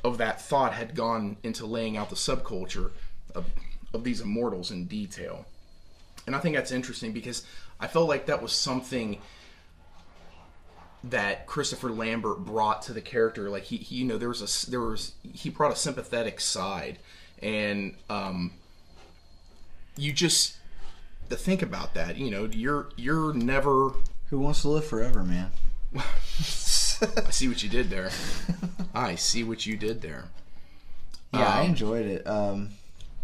[0.02, 2.90] of that thought had gone into laying out the subculture
[3.34, 3.46] of,
[3.92, 5.46] of these immortals in detail.
[6.26, 7.44] And I think that's interesting because
[7.78, 9.18] I felt like that was something
[11.04, 13.48] that Christopher Lambert brought to the character.
[13.50, 16.98] Like he, he you know, there was a there was he brought a sympathetic side,
[17.42, 18.52] and um,
[19.96, 20.56] you just
[21.30, 22.16] to think about that.
[22.16, 23.92] You know, you're you're never.
[24.30, 25.50] Who wants to live forever, man?
[25.96, 28.10] I see what you did there.
[28.94, 30.24] I see what you did there.
[31.32, 32.26] Yeah, I Um, enjoyed it.
[32.26, 32.70] Um,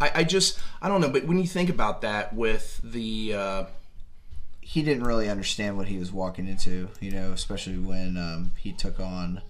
[0.00, 3.64] I, I just I don't know, but when you think about that with the uh,
[4.64, 8.72] he didn't really understand what he was walking into, you know, especially when um, he
[8.72, 9.42] took on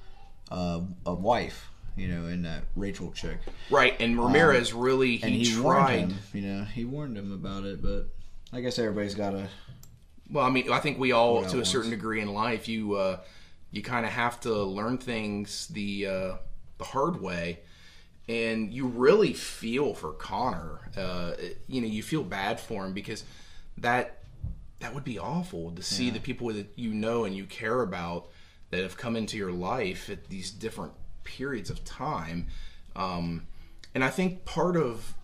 [0.50, 3.38] uh, a wife, you know, and that Rachel chick.
[3.70, 6.11] right and Ramirez really And he, he, tried.
[6.11, 8.09] him, you know, he warned him about it, but
[8.53, 9.48] I guess everybody's got to.
[10.31, 11.70] Well, I mean, I think we all, to a else?
[11.70, 13.20] certain degree in life, you uh,
[13.70, 16.33] you kind of have to learn things the uh,
[16.79, 17.61] the hard way,
[18.29, 20.81] and you really feel for Connor.
[20.96, 21.33] Uh,
[21.68, 23.22] you know, you feel bad for him because
[23.79, 24.23] that
[24.80, 28.28] that would be awful to see the people that you know and you care about
[28.70, 32.48] that have come into your life at these different periods of time.
[32.96, 33.46] Um,
[33.94, 35.14] and I think part of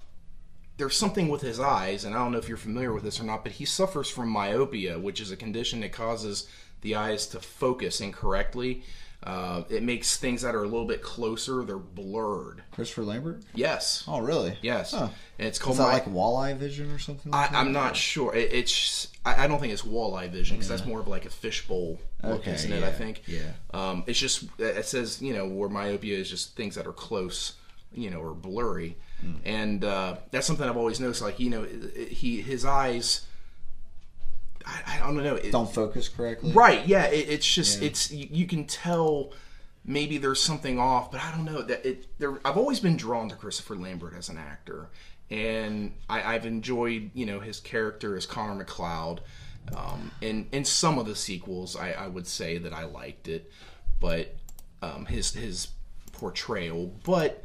[0.76, 3.24] there's something with his eyes, and I don't know if you're familiar with this or
[3.24, 6.48] not, but he suffers from myopia, which is a condition that causes
[6.80, 8.82] the eyes to focus incorrectly.
[9.22, 12.62] Uh, it makes things that are a little bit closer, they're blurred.
[12.72, 13.42] Christopher Lambert?
[13.54, 14.02] Yes.
[14.08, 14.56] Oh, really?
[14.62, 14.92] Yes.
[14.92, 15.08] Huh.
[15.38, 17.30] And it's called Is that my- like walleye vision or something?
[17.30, 17.58] Like I, that?
[17.58, 18.34] I'm not sure.
[18.34, 21.30] It, it's I, I don't think it's walleye vision because that's more of like a
[21.30, 22.82] fishbowl look, Okay, isn't it?
[22.82, 23.22] I think.
[23.26, 23.50] yeah.
[23.74, 27.54] Um, it's just it says you know where myopia is just things that are close,
[27.92, 29.32] you know, or blurry, Hmm.
[29.44, 31.20] and uh, that's something I've always noticed.
[31.20, 31.64] Like you know,
[32.08, 33.26] he his eyes.
[34.66, 35.36] I, I don't know.
[35.36, 36.52] It, Don't focus correctly.
[36.52, 36.86] Right.
[36.86, 37.04] Yeah.
[37.06, 37.88] It, it's just Yeah.
[37.88, 39.32] it's you, you can tell
[39.84, 42.06] maybe there's something off, but I don't know that it.
[42.18, 44.88] There, I've always been drawn to Christopher Lambert as an actor,
[45.30, 49.20] and I, I've enjoyed you know his character as Connor MacLeod.
[49.76, 53.50] Um, in in some of the sequels, I, I would say that I liked it,
[54.00, 54.34] but
[54.82, 55.68] um, his his
[56.12, 56.92] portrayal.
[57.04, 57.42] But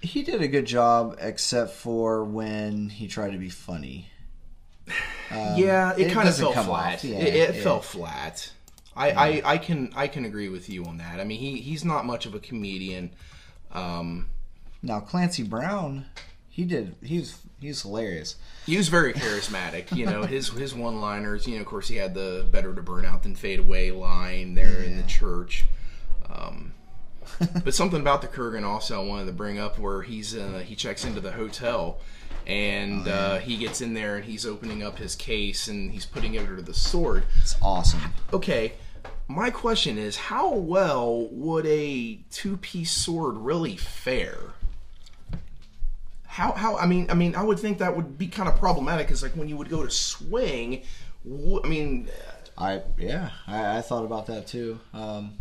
[0.00, 4.08] He did a good job, except for when he tried to be funny.
[5.56, 7.02] yeah, it, it kind of fell flat.
[7.04, 7.62] yeah, it it yeah.
[7.62, 8.52] fell flat.
[8.94, 11.18] I, I, I can I can agree with you on that.
[11.20, 13.10] I mean, he he's not much of a comedian.
[13.72, 14.26] Um,
[14.82, 16.06] Now Clancy Brown,
[16.48, 16.94] he did.
[17.02, 18.36] He was he was hilarious.
[18.66, 19.96] he was very charismatic.
[19.96, 21.46] You know, his his one liners.
[21.46, 24.54] You know, of course, he had the "better to burn out than fade away" line
[24.54, 25.64] there in the church.
[26.30, 26.72] Um,
[27.64, 30.74] but something about the Kurgan also I wanted to bring up where he's uh, he
[30.74, 31.98] checks into the hotel
[32.46, 36.34] and uh, he gets in there and he's opening up his case and he's putting
[36.34, 37.24] it under the sword.
[37.40, 38.00] It's awesome.
[38.32, 38.74] Okay,
[39.28, 44.54] my question is how well would a two-piece sword really fare?
[46.26, 49.06] How how I mean I mean I would think that would be kind of problematic
[49.06, 50.82] because like when you would go to swing,
[51.28, 52.08] wh- I mean
[52.56, 54.80] I yeah, I, I thought about that too.
[54.94, 55.34] Um,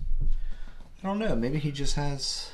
[1.04, 1.36] I don't know.
[1.36, 2.52] Maybe he just has.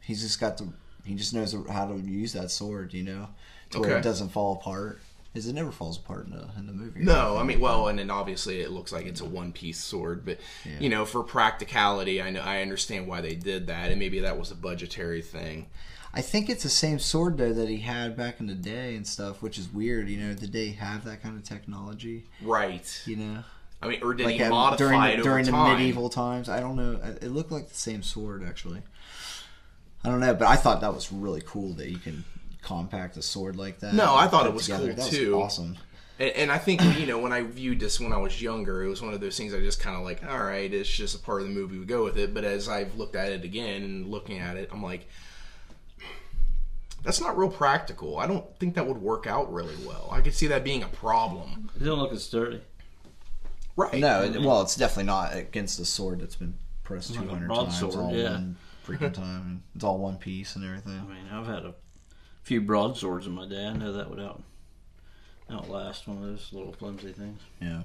[0.00, 0.68] He's just got the.
[1.04, 2.94] He just knows how to use that sword.
[2.94, 3.28] You know,
[3.74, 5.00] to where it doesn't fall apart.
[5.32, 7.00] Because it never falls apart in the in the movie.
[7.00, 10.38] no I mean well and then obviously it looks like it's a one-piece sword but
[10.78, 14.38] you know for practicality I know I understand why they did that and maybe that
[14.38, 15.66] was a budgetary thing.
[16.12, 19.04] I think it's the same sword though that he had back in the day and
[19.04, 20.08] stuff, which is weird.
[20.08, 22.26] You know, did they have that kind of technology?
[22.40, 23.02] Right.
[23.04, 23.44] You know,
[23.82, 26.48] I mean or did like he modify during it the, over during the medieval times.
[26.48, 27.00] I don't know.
[27.02, 28.82] Uh, it looked like the same sword actually.
[30.04, 32.24] I don't know, but I thought that was really cool that you can
[32.64, 33.94] compact a sword like that.
[33.94, 34.94] No, I thought it was together.
[34.94, 35.34] cool, That too.
[35.36, 35.76] awesome.
[36.18, 38.88] And, and I think you know when I viewed this when I was younger, it
[38.88, 41.18] was one of those things I just kind of like, all right, it's just a
[41.18, 41.78] part of the movie.
[41.78, 42.32] We go with it.
[42.34, 45.08] But as I've looked at it again and looking at it, I'm like,
[47.02, 48.18] that's not real practical.
[48.18, 50.08] I don't think that would work out really well.
[50.10, 51.70] I could see that being a problem.
[51.78, 52.62] It don't look as sturdy.
[53.76, 53.94] Right?
[53.94, 57.96] No, it- well, it's definitely not against a sword that's been pressed 200 broadsword, times
[57.96, 58.30] all yeah.
[58.30, 59.62] one freaking time.
[59.74, 60.92] It's all one piece and everything.
[60.98, 61.74] I mean, I've had a
[62.44, 63.66] few broadswords in my day.
[63.66, 64.42] I know that would out
[65.50, 67.40] outlast one of those little flimsy things.
[67.60, 67.82] Yeah,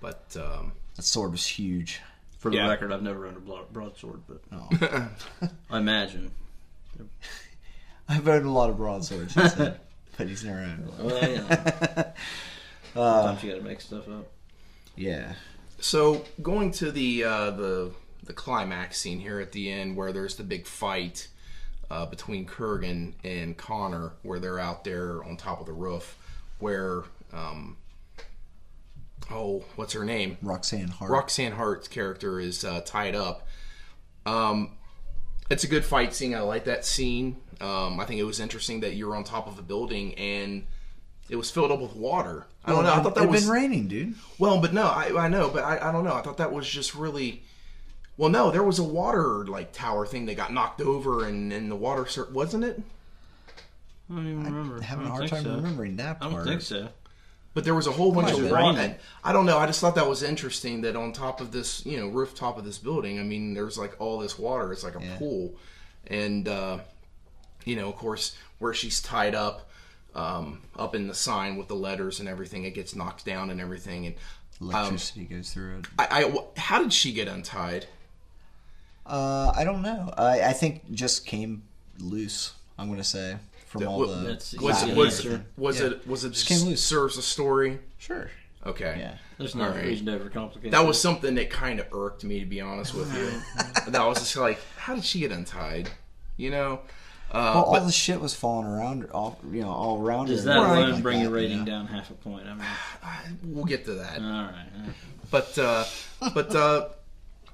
[0.00, 2.00] But um, that sword was huge.
[2.38, 2.68] For the Yeah.
[2.68, 5.08] record, I've never owned a broadsword, but Oh.
[5.70, 6.30] I imagine.
[8.08, 9.80] I've owned a lot of broadswords, he said,
[10.16, 11.06] but he's never owned one.
[11.06, 12.12] Well, you know,
[12.94, 14.28] sometimes you got to make stuff up.
[14.96, 15.34] Yeah,
[15.78, 17.92] So going to the uh, the
[18.24, 21.28] the climax scene here at the end, where there's the big fight
[21.90, 26.16] uh, between Kurgan and Connor, where they're out there on top of the roof,
[26.58, 27.76] where um,
[29.30, 30.36] oh, what's her name?
[30.42, 31.10] Roxanne Hart.
[31.10, 33.46] Roxanne Hart's character is uh, tied up.
[34.26, 34.76] Um,
[35.50, 36.34] it's a good fight scene.
[36.34, 37.36] I like that scene.
[37.60, 40.66] Um, I think it was interesting that you're on top of a building and
[41.28, 42.46] it was filled up with water.
[42.64, 42.92] I don't know.
[42.92, 44.14] I thought that was been raining, dude.
[44.38, 46.14] well, but no, I, I know, but I, I don't know.
[46.14, 47.42] I thought that was just really.
[48.18, 51.70] Well, no, there was a water like tower thing that got knocked over, and and
[51.70, 52.82] the water cir- wasn't it?
[54.10, 54.80] I don't even remember.
[54.82, 55.54] Having I a don't hard time so.
[55.56, 56.88] remembering that I don't think so.
[57.54, 58.96] But there was a whole bunch of have water.
[59.24, 59.58] I don't know.
[59.58, 62.64] I just thought that was interesting that on top of this, you know, rooftop of
[62.64, 64.72] this building, I mean, there's like all this water.
[64.72, 65.16] It's like a Yeah.
[65.16, 65.54] pool,
[66.08, 66.78] and uh,
[67.64, 69.68] you know, of course, where she's tied up,
[70.14, 73.60] um, up in the sign with the letters and everything, it gets knocked down and
[73.60, 74.06] everything.
[74.06, 74.14] And
[74.60, 75.86] um, Electricity goes through it.
[75.98, 77.86] I, I, how did she get untied?
[79.08, 80.12] Uh, I don't know.
[80.16, 81.62] I, I think just came
[81.98, 82.52] loose.
[82.78, 85.44] I'm gonna say from all What- the That's Was easy it was answer.
[85.56, 85.86] was Yeah.
[85.86, 86.82] it was it Just just came loose.
[86.84, 87.80] serves a story?
[87.98, 88.30] sure.
[88.66, 88.96] Okay.
[88.98, 89.14] Yeah.
[89.38, 89.84] There's no All right.
[89.86, 90.72] reason to overcomplicate.
[90.72, 93.30] That was something that kind of irked me, to be honest with you.
[93.92, 95.88] that was just like, how did she get untied?
[96.36, 96.80] You know.
[97.30, 100.26] Uh, Well, all but the shit was falling around, her, all you know, all around.
[100.26, 101.64] Does that alone like bring that, your rating you know?
[101.66, 102.46] down half a point?
[102.46, 104.18] I mean, we'll get to that.
[104.20, 104.66] all right.
[105.30, 105.84] But uh,
[106.34, 106.88] but uh,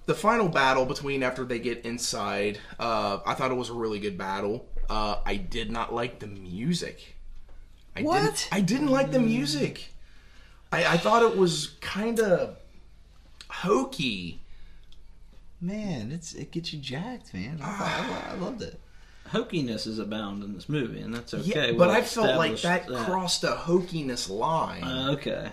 [0.06, 3.98] the final battle between after they get inside, uh, I thought it was a really
[3.98, 4.66] good battle.
[4.88, 7.16] Uh, I did not like the music.
[7.96, 8.22] I What?
[8.22, 9.92] Didn't, I didn't like the music.
[10.72, 12.56] I, I thought it was kind of
[13.48, 14.40] hokey.
[15.60, 17.60] Man, it's it gets you jacked, man.
[17.62, 18.80] I, thought- I, I loved it.
[19.30, 21.44] Hokiness is abound in this movie, and that's okay.
[21.46, 22.62] Yeah, We'll but I felt like establish
[22.96, 24.84] that crossed a hokiness line.
[24.84, 25.48] Uh, okay,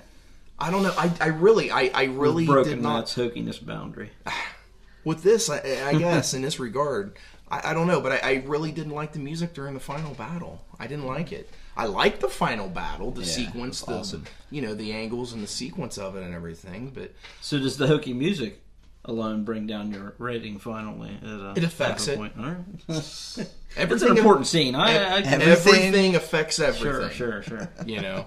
[0.61, 0.93] I don't know.
[0.97, 2.99] I, I really, I, I really broken did not.
[3.07, 4.11] that's hokiness boundary.
[5.03, 7.17] with this, I, I guess in this regard,
[7.49, 10.13] I, I don't know, but I, I really didn't like the music during the final
[10.13, 10.63] battle.
[10.79, 11.49] I didn't like it.
[11.75, 14.25] I liked the final battle, the Yeah, sequence, the awesome.
[14.49, 16.91] you know the angles and the sequence of it and everything.
[16.93, 18.61] But So does the hokey music
[19.05, 21.17] alone bring down your rating finally?
[21.23, 22.17] At a, It affects it.
[22.17, 22.33] Point?
[22.37, 22.57] Right.
[22.89, 23.39] It's
[23.77, 24.75] everything an important scene.
[24.75, 27.09] I, I, everything, Everything- affects everything.
[27.11, 27.69] sure, sure, sure.
[27.85, 28.25] you know.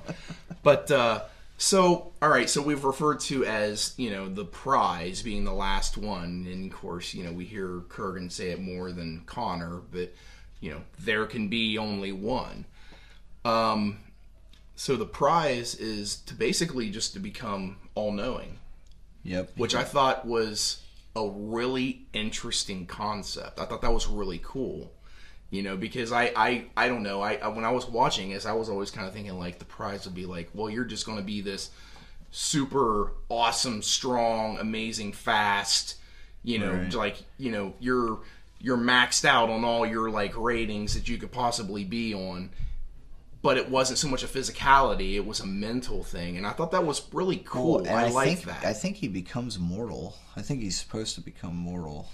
[0.63, 1.21] But uh,
[1.57, 5.97] so all right, so we've referred to as you know the prize being the last
[5.97, 10.13] one, and of course you know we hear Kurgan say it more than Connor, but
[10.61, 12.65] you know there can be only one.
[13.45, 13.99] Um,
[14.77, 18.59] so the prize is to basically just to become all knowing,
[19.23, 19.53] Yep.
[19.57, 20.83] which I thought was
[21.15, 23.61] a really interesting concept.
[23.61, 24.91] I thought that was really cool.
[25.55, 27.21] You know, because I, I, I don't know.
[27.23, 29.65] I, I when I was watching this, I was always kind of thinking like the
[29.65, 31.71] prize would be like, well, you're just going to be this
[32.33, 35.97] super awesome, strong, amazing, fast.
[36.43, 36.93] You know, Right.
[36.95, 38.19] like you know, you're
[38.61, 42.51] you're maxed out on all your like ratings that you could possibly be on.
[43.41, 46.71] But it wasn't so much a physicality; it was a mental thing, and I thought
[46.73, 47.79] that was really cool.
[47.79, 48.65] and I, like think, that.
[48.65, 50.17] I think he becomes mortal.
[50.35, 52.09] I think he's supposed to become mortal.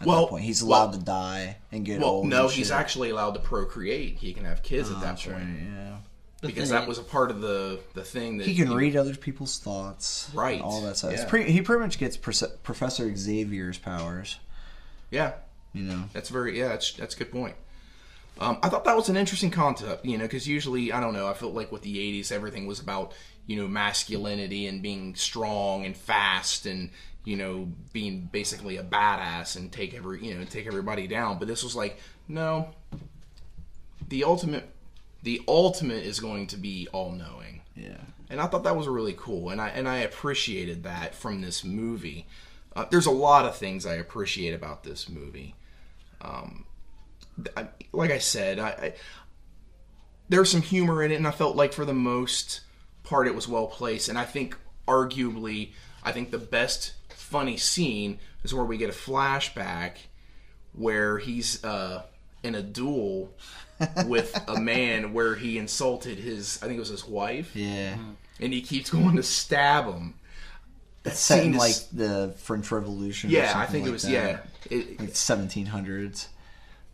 [0.00, 2.26] At Well, that point, he's allowed well- to die and get well, old.
[2.28, 4.18] no, and he's actually allowed to procreate.
[4.18, 5.36] He can have kids at Oh, that that's point.
[5.36, 5.96] right, yeah.
[6.42, 9.14] because thing- that was a part of the the thing that He can read other
[9.16, 11.12] people's thoughts, Right, All that stuff.
[11.12, 11.28] It's yeah.
[11.28, 14.38] pretty, he pretty much gets Proce- Professor Xavier's powers.
[15.10, 15.32] Yeah,
[15.72, 16.68] You know, that's very yeah.
[16.68, 17.54] That's that's a good point.
[18.38, 21.26] Um, I thought that was an interesting concept, you know, because usually I don't know.
[21.26, 23.14] I felt like with the '80s, everything was about
[23.46, 26.90] you know masculinity and being strong and fast and
[27.26, 31.38] you know being basically a badass and take every you know take everybody down.
[31.38, 32.70] But this was like no,
[34.08, 34.70] the ultimate
[35.22, 37.62] the ultimate is going to be all knowing.
[37.74, 37.98] yeah.
[38.30, 41.64] and I thought that was really cool, and I and I appreciated that from this
[41.64, 42.26] movie.
[42.74, 45.56] Uh, there's a lot of things I appreciate about this movie.
[46.20, 46.64] Um,
[47.56, 48.94] I, like I said, I, I
[50.28, 52.60] there's some humor in it, and I felt like for the most
[53.02, 54.08] part it was well placed.
[54.08, 55.72] And I think, arguably,
[56.04, 56.92] I think the best
[57.26, 59.92] funny scene is where we get a flashback
[60.72, 62.02] where he's uh,
[62.42, 63.30] in a duel
[64.06, 67.96] with a man where he insulted his, I think it was his wife Yeah.
[68.40, 70.14] and he keeps going to stab him.
[71.02, 73.30] That It's set in scene like is- the French Revolution.
[73.30, 74.10] or yeah, I something think it was that.
[74.10, 74.38] yeah.
[74.70, 76.26] It, like 1700s.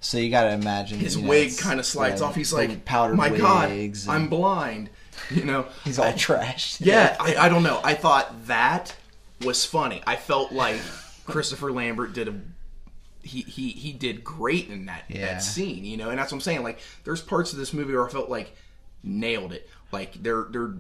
[0.01, 2.35] So you got to imagine his you know, wig kind of slides yeah, off.
[2.35, 4.91] He's like, powdered "My God, wigs I'm blind."
[5.31, 6.79] You know, He's all I- trashed.
[6.81, 7.81] Yeah, I, I don't know.
[7.85, 8.95] I thought that
[9.45, 10.03] was funny.
[10.07, 10.81] I felt like
[11.27, 12.35] Christopher Lambert did a
[13.23, 15.27] he he he did great in that Yeah.
[15.35, 16.11] that scene, you know.
[16.11, 16.63] And that's what I'm saying.
[16.63, 18.55] Like, there's parts of this movie where I felt like
[19.03, 19.69] nailed it.
[19.93, 20.75] Like they're they're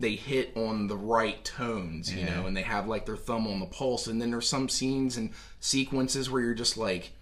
[0.00, 3.60] they hit on the right tones, you know, and they have like their thumb on
[3.60, 4.08] the pulse.
[4.08, 7.12] And then there's some scenes and sequences where you're just like,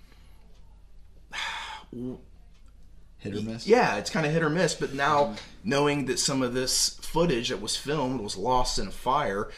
[3.19, 3.67] hit or miss.
[3.67, 4.75] yeah, it's kind of hit or miss.
[4.75, 8.93] But now knowing that some of this footage that was filmed was lost in a
[8.93, 9.51] fire,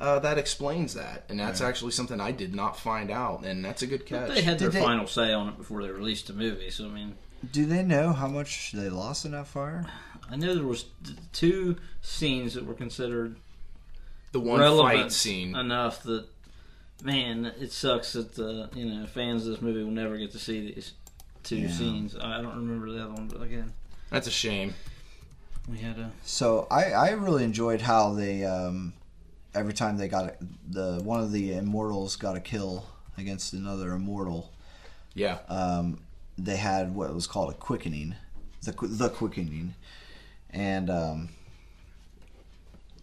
[0.00, 3.82] uh, that explains that, and that's actually something I did not find out, and that's
[3.82, 4.34] a good catch.
[4.34, 6.70] They had their they- final say on it before they released the movie.
[6.70, 7.14] So I mean,
[7.52, 9.86] Do they know how much they lost in that fire?
[10.30, 10.84] I know there was
[11.32, 13.36] two scenes that were considered
[14.32, 15.54] the one relevant fight scene.
[15.56, 16.24] enough that
[17.02, 20.38] man, it sucks that the you know fans of this movie will never get to
[20.38, 20.92] see these
[21.42, 21.70] two Yeah.
[21.70, 22.16] scenes.
[22.16, 23.72] I don't remember the other one, but again,
[24.10, 24.74] That's a shame.
[25.68, 28.92] we had a So I, I really enjoyed how they um,
[29.54, 30.34] every time they got a,
[30.68, 32.86] the one of the immortals got a kill
[33.18, 34.52] against another immortal,
[35.14, 36.00] Yeah, um,
[36.38, 38.14] they had what was called a quickening,
[38.62, 39.74] the the quickening,
[40.50, 41.28] and um,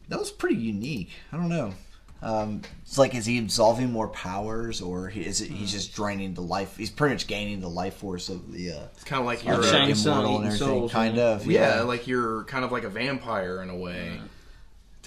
[0.09, 1.11] that was pretty unique.
[1.31, 1.73] I don't know.
[2.19, 6.33] Um, it's like is he absolving more powers, or he, is it he's just draining
[6.33, 6.75] the life?
[6.75, 9.57] He's pretty much gaining the life force of the uh, it's kind of like you're
[9.57, 10.67] the Shang a, Tsung immortal and eating everything.
[10.79, 11.23] souls, kind yeah.
[11.23, 11.81] of, yeah, yeah.
[11.83, 14.19] like you're kind of like a vampire in a way,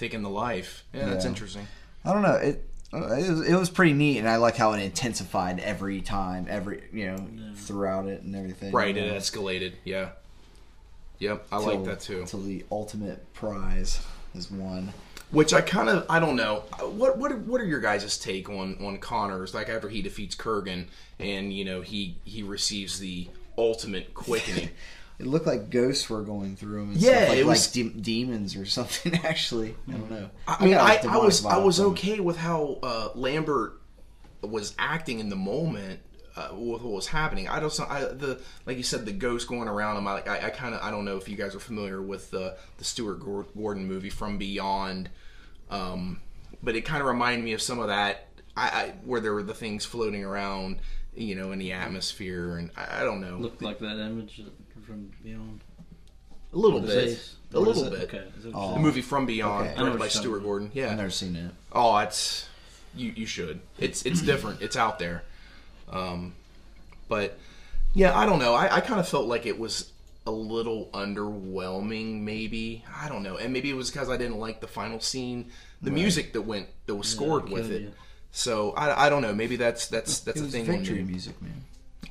[0.01, 0.83] taking the life.
[0.93, 1.67] Yeah, that's interesting.
[2.03, 2.35] I don't know.
[2.35, 2.99] It it
[3.29, 7.11] was, it was pretty neat, and I like how it intensified every time, every you
[7.11, 8.73] know, throughout it and everything.
[8.73, 9.73] Right, you it know, escalated.
[9.85, 10.09] Yeah,
[11.19, 12.25] yep, I till- like that too.
[12.25, 14.91] Till the ultimate prize is won.
[15.29, 16.63] Which I kind of I don't know.
[16.81, 19.53] What what what are your guys' take on on Connor's?
[19.53, 20.87] Like after he defeats Kurgan
[21.19, 23.27] and you know he he receives the
[23.57, 24.69] ultimate quickening.
[25.21, 26.89] It looked like ghosts were going through him.
[26.91, 29.15] And Yeah, stuff, like, it was- like de- demons or something.
[29.23, 30.29] Actually, I don't know.
[30.47, 33.79] I mean, got, I, I was I was okay with how uh, Lambert
[34.41, 35.99] was acting in the moment
[36.35, 37.47] uh, with what was happening.
[37.47, 40.07] I don't I, the like you said the ghost going around him.
[40.07, 42.57] I I, I kind of I don't know if you guys are familiar with the
[42.79, 43.19] the Stuart
[43.55, 45.09] Gordon movie From Beyond,
[45.69, 46.19] um,
[46.63, 48.27] but it kind of reminded me of some of that.
[48.57, 50.79] I, I where there were the things floating around,
[51.15, 54.41] you know, in the atmosphere, and I, I don't know Looked like that image
[54.91, 55.61] from Beyond.
[56.53, 58.03] a little What bit, is a What is little bit.
[58.13, 58.23] Okay.
[58.37, 58.73] is that what Oh.
[58.75, 59.73] The movie From Beyond, Okay.
[59.75, 60.45] I know directed what by you're Stuart about.
[60.45, 60.71] Gordon.
[60.73, 61.51] Yeah, I've never seen it.
[61.71, 62.47] Oh, it's
[62.95, 63.13] you.
[63.15, 63.61] You should.
[63.79, 64.61] It's it's different.
[64.61, 65.23] It's out there.
[65.89, 66.33] Um,
[67.07, 67.37] but
[67.93, 68.53] yeah, I don't know.
[68.53, 69.91] I, I kind of felt like it was
[70.27, 72.21] a little underwhelming.
[72.21, 75.51] Maybe I don't know, and maybe it was because I didn't like the final scene,
[75.81, 77.81] the music that went that was scored with killed it.
[77.83, 77.91] you.
[78.31, 79.33] So I, I don't know.
[79.33, 80.69] Maybe that's that's that's It a was thing.
[80.69, 81.03] on victory me.
[81.11, 81.63] music, man.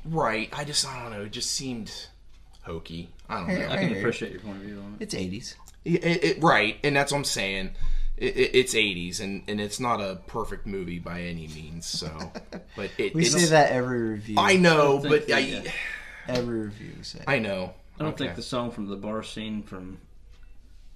[0.05, 0.49] right?
[0.55, 1.23] I just I don't know.
[1.23, 1.91] It just seemed
[2.61, 3.09] hokey.
[3.29, 3.65] I don't know.
[3.67, 5.03] I I can hear appreciate your point of view on it.
[5.03, 5.55] It's eighties.
[5.83, 7.71] It, it, right, and that's what I'm saying.
[8.17, 11.87] It, it, it's 80s, and, and it's not a perfect movie by any means.
[11.87, 12.07] So,
[12.75, 14.35] but it, We it's, say that every review.
[14.37, 15.71] I know, I but that, I, yeah.
[16.27, 17.23] Every review we say.
[17.25, 17.73] I know.
[17.99, 18.25] I don't Okay.
[18.25, 19.97] think the song from the bar scene from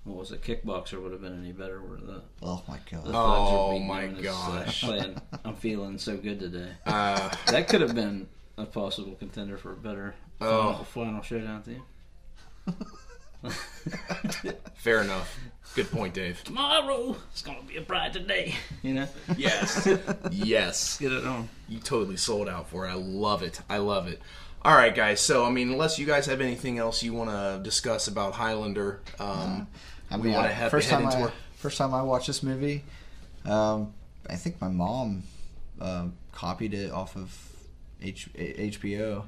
[0.04, 1.82] what was it, Kickboxer would have been any better.
[1.82, 3.02] Where the, oh my god.
[3.08, 4.84] Oh my him and uh, gosh.
[4.84, 6.70] playing, I'm feeling so good today.
[6.86, 10.84] Uh, That could have been a possible contender for a better Oh.
[10.84, 11.84] final, final showdown theme.
[14.76, 15.38] fair enough.
[15.76, 16.42] Good point, Dave.
[16.44, 18.56] Tomorrow it's gonna be a bright day.
[18.82, 19.08] You know,
[19.38, 19.88] Yes,
[20.32, 20.98] yes.
[21.00, 21.50] get it on.
[21.68, 22.92] You totally sold out for it.
[22.92, 23.60] I love it.
[23.70, 24.22] I love it.
[24.62, 25.20] All right, guys.
[25.20, 29.00] So, I mean, unless you guys have anything else you want to discuss about Highlander,
[29.20, 29.68] um,
[30.10, 31.34] I we want I- to head, first head time into I, our.
[31.58, 32.84] first time I watched this movie,
[33.46, 33.94] um,
[34.30, 35.24] I think my mom
[35.80, 37.38] um, copied it off of
[38.02, 39.26] H- HBO.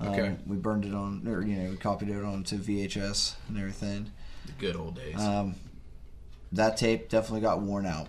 [0.00, 0.36] Um, Okay.
[0.46, 4.10] We burned it on, or you know, we copied it onto VHS and everything.
[4.46, 5.16] The good old days.
[5.20, 5.54] Um,
[6.52, 8.08] that tape definitely got worn out.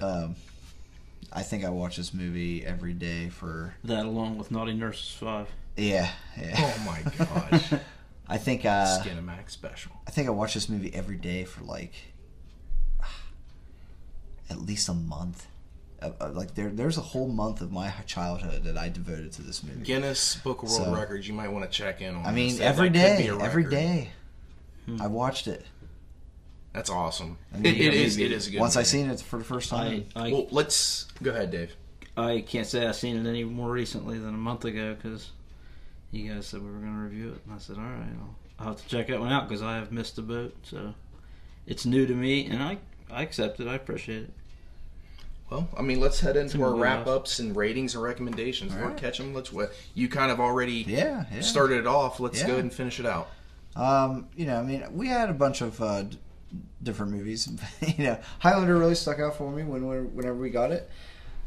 [0.00, 0.36] Um,
[1.32, 5.48] I think I watch this movie every day for That along with Naughty Nurses Five.
[5.76, 6.54] yeah, yeah.
[6.58, 7.02] oh my
[7.50, 7.72] gosh.
[8.28, 9.92] I think uh, Skinamax special.
[10.06, 11.94] I think I watch this movie every day for like
[14.50, 15.46] at least a month.
[16.02, 19.42] Uh, uh, like there, there's a whole month of my childhood that I devoted to
[19.42, 19.82] this movie.
[19.82, 21.26] Guinness Book of World So- Records.
[21.26, 22.26] You might want to check in on.
[22.26, 23.70] I mean, That- every that could be day, a every record.
[23.76, 24.10] day,
[25.00, 25.64] I watched it.
[26.74, 27.38] That's awesome.
[27.54, 28.16] mean, it, it yeah, is.
[28.18, 28.60] maybe It is a good.
[28.60, 28.88] Once I movie.
[28.88, 31.74] seen it for the first I time, I, Well, let's go ahead, Dave.
[32.18, 35.30] I can't say I've seen it any more recently than a month ago because
[36.10, 38.36] you guys said we were going to review it, and I said, all right, I'll,
[38.58, 40.54] I'll have to check that one out because I have missed the boat.
[40.62, 40.94] So
[41.66, 42.78] it's new to me, and I
[43.10, 43.66] I accept it.
[43.68, 44.30] I appreciate it.
[45.50, 48.72] Well, I mean, let's head into our wrap ups and ratings and recommendations.
[48.72, 48.96] All We'll right.
[48.96, 49.32] catch them.
[49.32, 49.52] Let's.
[49.52, 51.40] what You kind of already yeah, yeah.
[51.40, 52.18] started it off.
[52.18, 52.46] Let's Yeah.
[52.48, 53.28] go ahead and finish it out.
[53.76, 56.18] Um, you know, I mean, we had a bunch of uh, d-
[56.82, 57.48] different movies.
[57.96, 60.90] you know, Highlander really stuck out for me when whenever we got it.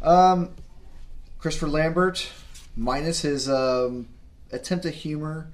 [0.01, 0.51] Um,
[1.39, 2.29] Christopher Lambert,
[2.77, 4.07] minus his um,
[4.51, 5.49] attempt at humor,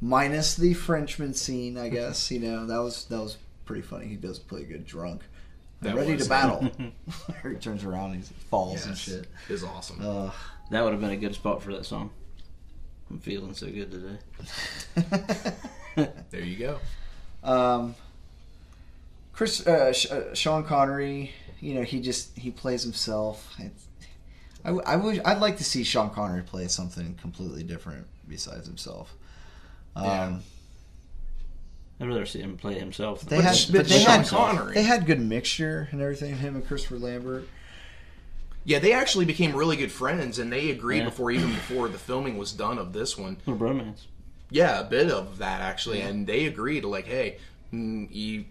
[0.00, 2.30] minus the Frenchman scene, I guess.
[2.30, 4.06] you know, that was that was pretty funny.
[4.06, 5.22] He does play good drunk.
[5.82, 6.70] I'm That ready was- to battle.
[7.42, 9.26] he turns around, and he falls and shit.
[9.48, 9.98] is awesome.
[10.00, 10.30] Uh,
[10.70, 12.10] That would have been a good spot for that song.
[13.10, 14.18] I'm feeling so good today.
[16.30, 16.78] there you go.
[17.48, 17.94] Um,
[19.32, 23.54] Chris, uh, Sh- uh, Sean Connery, you know, he just he plays himself.
[23.58, 23.86] It's,
[24.64, 28.66] I, w- I wish I'd like to see Sean Connery play something completely different besides
[28.66, 29.14] himself.
[29.94, 30.38] Um, Yeah.
[32.00, 33.22] I'd rather see him play himself.
[33.22, 34.74] They had, But but they Sean had Connery.
[34.74, 36.36] They had good mixture and everything.
[36.36, 37.48] Him and Christopher Lambert.
[38.64, 41.04] Yeah, they actually became really good friends, and they agreed Yeah.
[41.04, 43.36] before even before the filming was done of this one.
[43.46, 44.00] Little bromance.
[44.50, 47.38] Yeah, a bit of that actually, and they agreed like, hey,
[47.72, 48.44] mm, you,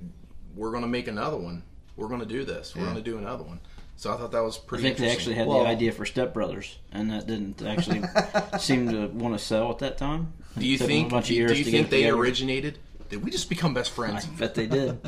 [0.56, 1.64] we're going to make another one.
[1.98, 2.74] We're going to do this.
[2.76, 2.92] We're Yeah.
[2.94, 3.60] going to do another one.
[3.98, 4.84] So I thought that was pretty.
[4.84, 8.02] I think they actually had Well- the idea for Step Brothers, and that didn't actually
[8.60, 10.34] seem to want to sell at that time.
[10.58, 11.08] Do you think?
[11.08, 12.18] a bunch of Do you, years do you think they together.
[12.20, 12.80] originated?
[13.10, 14.26] Did we just become best I friends?
[14.26, 15.00] bet they did.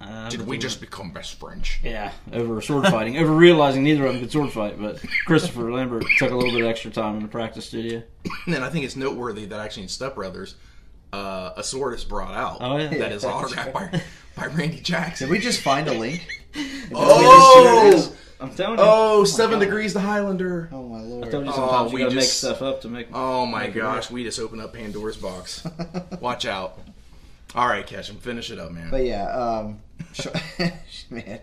[0.00, 1.68] Uh, Did we just become best friends?
[1.84, 4.80] Yeah, over sword fighting, over realizing neither of them could sword fight.
[4.80, 8.02] But Christopher Lambert took a little bit of extra time in the practice studio.
[8.46, 10.56] And then I think it's noteworthy that actually in Step Brothers,
[11.12, 12.88] uh, a sword is brought out Oh, yeah.
[12.98, 14.02] that is autographed by
[14.36, 15.28] by Randy Jackson.
[15.28, 16.26] Did we just find a link?
[16.94, 18.84] Oh, I'm telling you.
[18.86, 20.68] oh, seven degrees to Highlander.
[20.72, 21.30] Oh my I lord!
[21.30, 23.08] told you Oh, we you gotta make just- stuff up to make.
[23.14, 25.64] Oh my make gosh, we just opened up Pandora's box.
[26.20, 26.78] Watch out.
[27.54, 28.90] All right, Ketchum, finish it up, man.
[28.90, 29.80] But yeah, um,
[31.10, 31.38] man,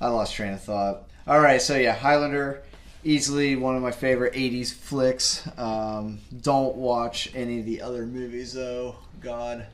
[0.00, 1.04] I lost train of thought.
[1.26, 2.62] All right, so yeah, Highlander,
[3.04, 5.48] easily one of my favorite '80s flicks.
[5.58, 8.96] Um, don't watch any of the other movies though.
[9.20, 9.66] God,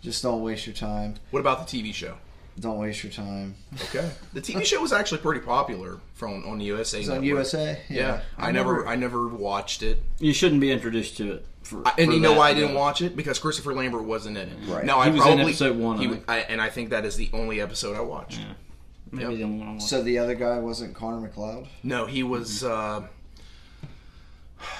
[0.00, 1.16] just don't waste your time.
[1.30, 2.16] what about the TV show?
[2.60, 3.54] Don't waste your time.
[3.84, 7.00] Okay, the TV show was actually pretty popular from on the USA.
[7.00, 7.24] It's on Network.
[7.26, 7.80] USA.
[7.88, 11.46] Yeah, I, never, I never watched it, You shouldn't be introduced to it.
[11.62, 12.80] For, I, and for you know that, why I didn't though.
[12.80, 14.58] watch it because Christopher Lambert wasn't in it.
[14.66, 14.84] Right.
[14.84, 16.90] No, I He was in probably episode one, he I w- I, and I think
[16.90, 18.38] that is the only episode I watched.
[18.40, 18.52] Yeah.
[19.12, 19.32] Maybe Yep.
[19.32, 19.86] they don't want to.
[19.86, 21.66] So the other guy wasn't Connor MacLeod.
[21.82, 22.62] No, he was.
[22.62, 23.06] Uh,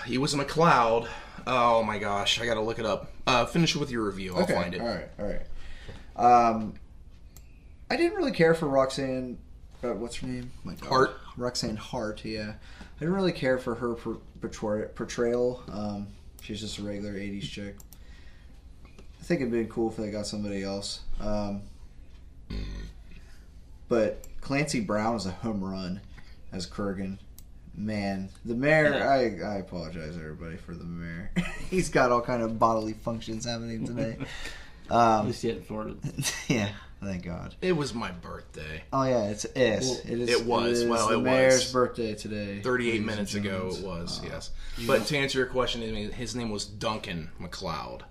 [0.07, 1.09] he was MacLeod.
[1.47, 3.11] Oh my gosh, I gotta look it up.
[3.27, 4.35] Uh, finish with your review.
[4.37, 4.81] I'll find it.
[4.81, 5.43] All right, all right.
[6.51, 6.75] Um,
[7.91, 9.39] I didn't really care for Roxanne.
[9.83, 10.51] Uh, what's her name?
[10.65, 10.89] My God.
[10.89, 11.11] Hart.
[11.37, 12.25] Roxanne Hart.
[12.25, 15.63] Yeah, I didn't really care for her per- portray- portrayal.
[15.73, 16.07] Um,
[16.43, 17.77] she's just a regular '80s chick.
[18.87, 21.01] I think it'd been cool if they got somebody else.
[21.21, 21.63] Um,
[23.89, 26.01] but Clancy Brown is a home run
[26.53, 27.19] as Kurgan.
[27.75, 28.91] Man, the mayor.
[28.93, 29.09] Yeah.
[29.09, 31.31] I, I apologize everybody for the mayor.
[31.71, 34.17] He's got all kind of bodily functions happening today.
[34.91, 36.71] At Um, least he hadn't yeah,
[37.03, 37.55] thank God.
[37.63, 38.83] It was my birthday.
[38.93, 39.85] Oh yeah, it's is.
[39.89, 40.29] Well, it is.
[40.31, 40.81] it was.
[40.83, 41.25] is Well, the it was.
[41.25, 42.61] mayor's birthday today.
[42.63, 44.51] 38 minutes ago it was, Uh, yes.
[44.87, 45.83] But to answer your question,
[46.13, 48.05] his name was Duncan MacLeod.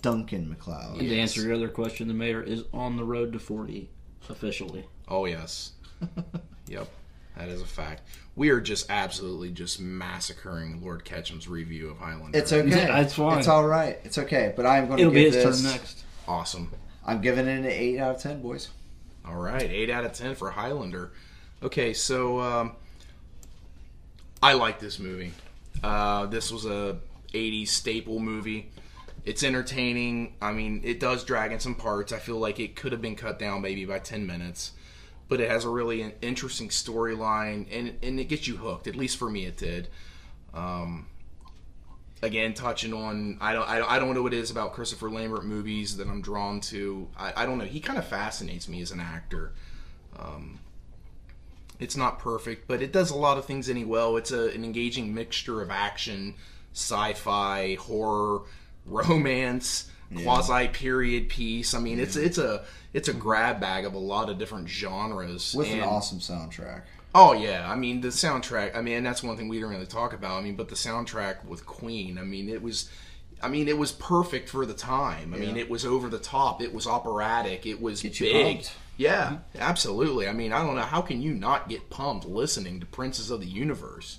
[0.00, 0.98] Duncan MacLeod.
[1.00, 3.90] And to answer your other question, the mayor is on the road to 40
[4.28, 4.86] officially.
[5.08, 5.72] Oh, yes.
[6.68, 6.88] yep,
[7.36, 8.02] that is a fact.
[8.36, 12.38] We are just absolutely just massacring Lord Ketchum's review of Highlander.
[12.38, 12.68] It's okay.
[12.68, 13.38] Yeah, it's fine.
[13.38, 13.98] It's all right.
[14.04, 14.52] It's okay.
[14.56, 15.62] But I'm going to It'll be give his this.
[15.62, 16.04] turn next.
[16.28, 16.72] awesome.
[17.04, 18.68] I'm giving it an eight out of ten, boys.
[19.24, 21.12] All right, 8 out of 10 for Highlander.
[21.62, 22.72] Okay, so um,
[24.42, 25.32] I like this movie.
[25.82, 26.98] Uh, this was a
[27.32, 28.70] 80s staple movie.
[29.24, 30.34] It's entertaining.
[30.42, 32.12] I mean, it does drag in some parts.
[32.12, 34.72] I feel like it could have been cut down maybe by 10 minutes.
[35.28, 38.88] But it has a really interesting storyline, and, and it gets you hooked.
[38.88, 39.88] At least for me, it did.
[40.52, 41.06] Um,
[42.22, 45.10] again, touching on I don't, I don't I don't know what it is about Christopher
[45.10, 47.08] Lambert movies that I'm drawn to.
[47.18, 47.64] I, I don't know.
[47.64, 49.52] He kind of fascinates me as an actor.
[50.18, 50.60] Um,
[51.80, 54.16] it's not perfect, but it does a lot of things any well.
[54.16, 56.34] It's a, an engaging mixture of action,
[56.72, 58.42] sci-fi, horror,
[58.86, 59.90] romance,
[60.22, 61.74] quasi period piece.
[61.74, 65.54] I mean, it's it's a it's a grab bag of a lot of different genres
[65.54, 66.82] With an awesome soundtrack.
[67.14, 68.74] Oh yeah, I mean the soundtrack.
[68.76, 70.38] I mean, and that's one thing we didn't really talk about.
[70.38, 72.16] I mean, but the soundtrack with Queen.
[72.18, 72.88] I mean, it was,
[73.42, 75.34] I mean, it was perfect for the time.
[75.34, 76.62] I mean, it was over the top.
[76.62, 77.66] It was operatic.
[77.66, 78.54] It was Get big.
[78.56, 78.72] pumped.
[78.96, 79.58] Yeah, mm-hmm.
[79.60, 80.28] absolutely.
[80.28, 83.40] I mean, I don't know how can you not get pumped listening to Princes of
[83.40, 84.18] the Universe.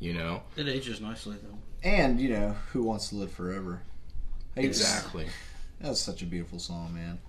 [0.00, 1.58] You know It ages nicely, though.
[1.84, 3.82] And you know, who wants to live forever?
[4.56, 5.26] Hey, exactly.
[5.80, 7.20] That's such a beautiful song, man.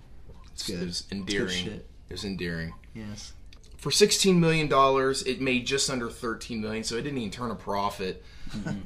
[0.52, 0.86] It's It good.
[0.86, 1.48] was endearing.
[1.50, 1.86] shit.
[2.08, 2.74] It was endearing.
[2.94, 3.32] Yes.
[3.76, 7.50] For 16 million dollars it made just under 13 million so it didn't even turn
[7.50, 8.24] a profit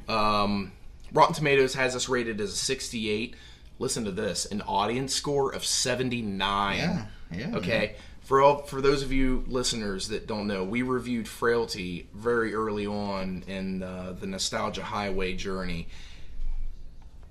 [0.07, 0.71] um,
[1.13, 3.35] rotten tomatoes has us rated as a 68
[3.79, 7.05] listen to this an audience score of 79 Yeah.
[7.31, 7.55] Yeah.
[7.57, 12.53] okay for all for those of you listeners that don't know we reviewed frailty very
[12.53, 15.87] early on in uh, the nostalgia highway journey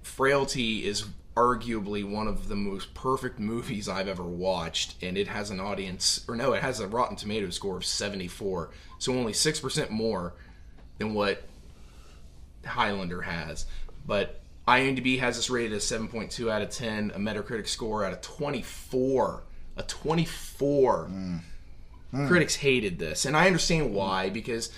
[0.02, 1.04] Frailty is
[1.38, 6.24] arguably one of the most perfect movies I've ever watched, and it has an audience,
[6.26, 10.34] or no, it has a Rotten Tomato score of 74, so only 6% more
[10.98, 11.44] than what
[12.66, 13.66] Highlander has.
[14.04, 18.20] But IMDb has this rated as 7.2 out of 10, a Metacritic score out of
[18.20, 19.44] 24.
[19.76, 21.04] A 24.
[21.04, 21.36] Hmm.
[22.26, 24.72] Critics hated this, and I understand why, because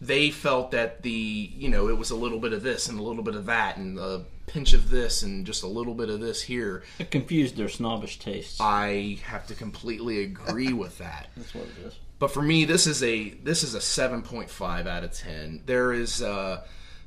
[0.00, 1.10] they felt that the
[1.54, 3.76] you know it was a little bit of this and a little bit of that
[3.76, 7.56] and a pinch of this and just a little bit of this here It confused
[7.56, 8.60] their snobbish tastes.
[8.60, 11.94] i have to completely agree with that That's what it is.
[12.18, 16.22] but for me this is a this is a 7.5 out of 10 there is
[16.22, 16.62] uh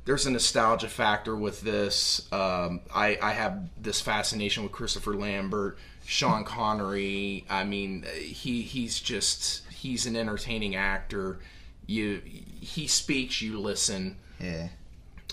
[0.06, 5.78] there's a nostalgia factor with this um, I, I have this fascination with christopher lambert
[6.06, 11.40] sean connery i mean he he's just he's an entertaining actor
[11.88, 12.22] you
[12.62, 14.68] he speaks you listen Yeah.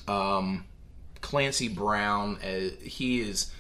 [0.09, 0.65] um,
[1.23, 2.37] Clancy Brown.
[2.43, 3.51] Uh, he is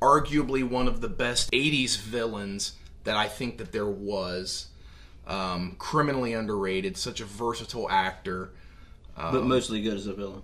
[0.00, 2.72] arguably one of the best '80s villains
[3.04, 4.68] that I think that there was.
[5.26, 8.50] Um, criminally underrated, such a versatile actor.
[9.14, 10.42] but mostly good as a villain.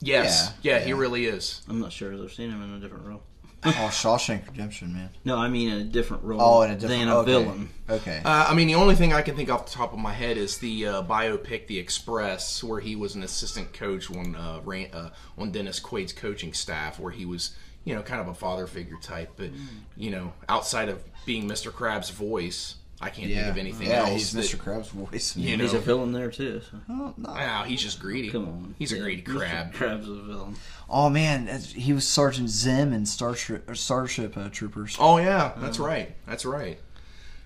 [0.00, 1.62] Yes, yeah, Yeah, he really is.
[1.68, 3.22] I'm not sure I've seen him in a different role.
[3.64, 5.10] Oh, Shawshank Redemption, man.
[5.24, 7.30] No, I mean in a different role Oh, in a different than a okay.
[7.30, 7.68] villain.
[7.88, 8.20] Okay.
[8.24, 10.36] Uh, I mean, the only thing I can think off the top of my head
[10.36, 14.92] is the uh, biopic "The Express," where he was an assistant coach on uh, Ran-
[14.92, 17.54] uh, on Dennis Quaid's coaching staff, where he was
[17.84, 19.32] you know, kind of a father figure type.
[19.36, 19.66] But Mm.
[19.96, 21.72] you know, outside of being Mr.
[21.72, 24.10] Krabs' voice, I can't Yeah, think of anything yeah, else.
[24.10, 24.56] he's that- Mr.
[24.56, 25.36] Krabs' voice.
[25.36, 26.62] You know, He's a villain there too.
[26.70, 26.78] So.
[26.88, 27.30] Oh, no.
[27.30, 28.30] wow, he's just greedy.
[28.30, 29.36] Come on, he's a Yeah, greedy Mr.
[29.38, 29.72] crab.
[29.74, 30.54] Crab's a villain.
[30.88, 34.96] Oh, man, he was Sergeant Zim in Starship, Starship uh, Troopers.
[35.00, 36.14] Oh yeah, that's right.
[36.26, 36.78] That's right.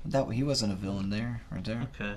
[0.04, 1.88] That he wasn't a villain there, right there.
[1.98, 2.14] Okay.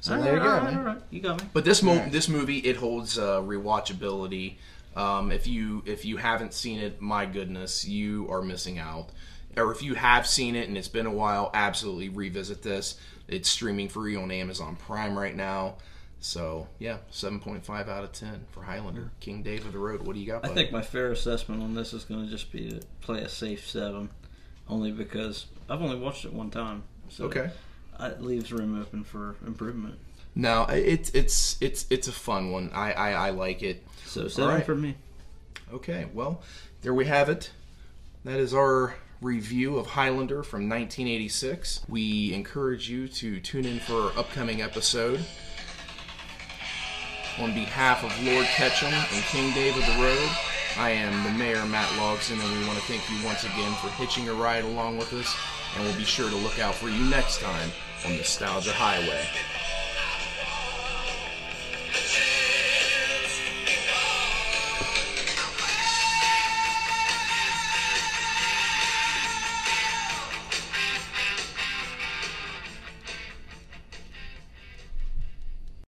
[0.00, 0.78] So there you go, all right, man.
[0.78, 0.98] all right.
[1.10, 1.48] You got me.
[1.52, 2.12] But this mo- Alright.
[2.12, 4.56] this movie it holds uh, rewatchability.
[4.94, 9.10] Um, if you if you haven't seen it, my goodness, you are missing out.
[9.56, 12.98] Or if you have seen it and it's been a while, absolutely revisit this.
[13.26, 15.76] It's streaming free on Amazon Prime right now.
[16.20, 20.02] So yeah, seven point five out of ten for Highlander, King Dave of the Road.
[20.02, 20.44] What do you got?
[20.44, 23.28] I think my fair assessment on this is going to just be to play a
[23.28, 24.10] safe seven,
[24.68, 26.84] only because I've only watched it one time.
[27.08, 27.50] So okay.
[28.00, 29.98] it leaves room open for improvement.
[30.34, 32.70] No, it's it's it's it's a fun one.
[32.74, 33.86] I I, I like it.
[34.04, 34.66] So seven right.
[34.66, 34.96] for me.
[35.72, 36.42] Okay, well,
[36.82, 37.50] there we have it.
[38.24, 41.82] That is our review of Highlander from 1986.
[41.88, 45.20] We encourage you to tune in for our upcoming episode.
[47.38, 50.30] On behalf of Lord Ketchum and King Dave of the Road,
[50.78, 53.88] I am the Mayor, Matt Logson, and we want to thank you once again for
[53.90, 55.34] hitching a ride along with us,
[55.74, 57.70] and we'll be sure to look out for you next time
[58.06, 59.26] on Nostalgia Highway.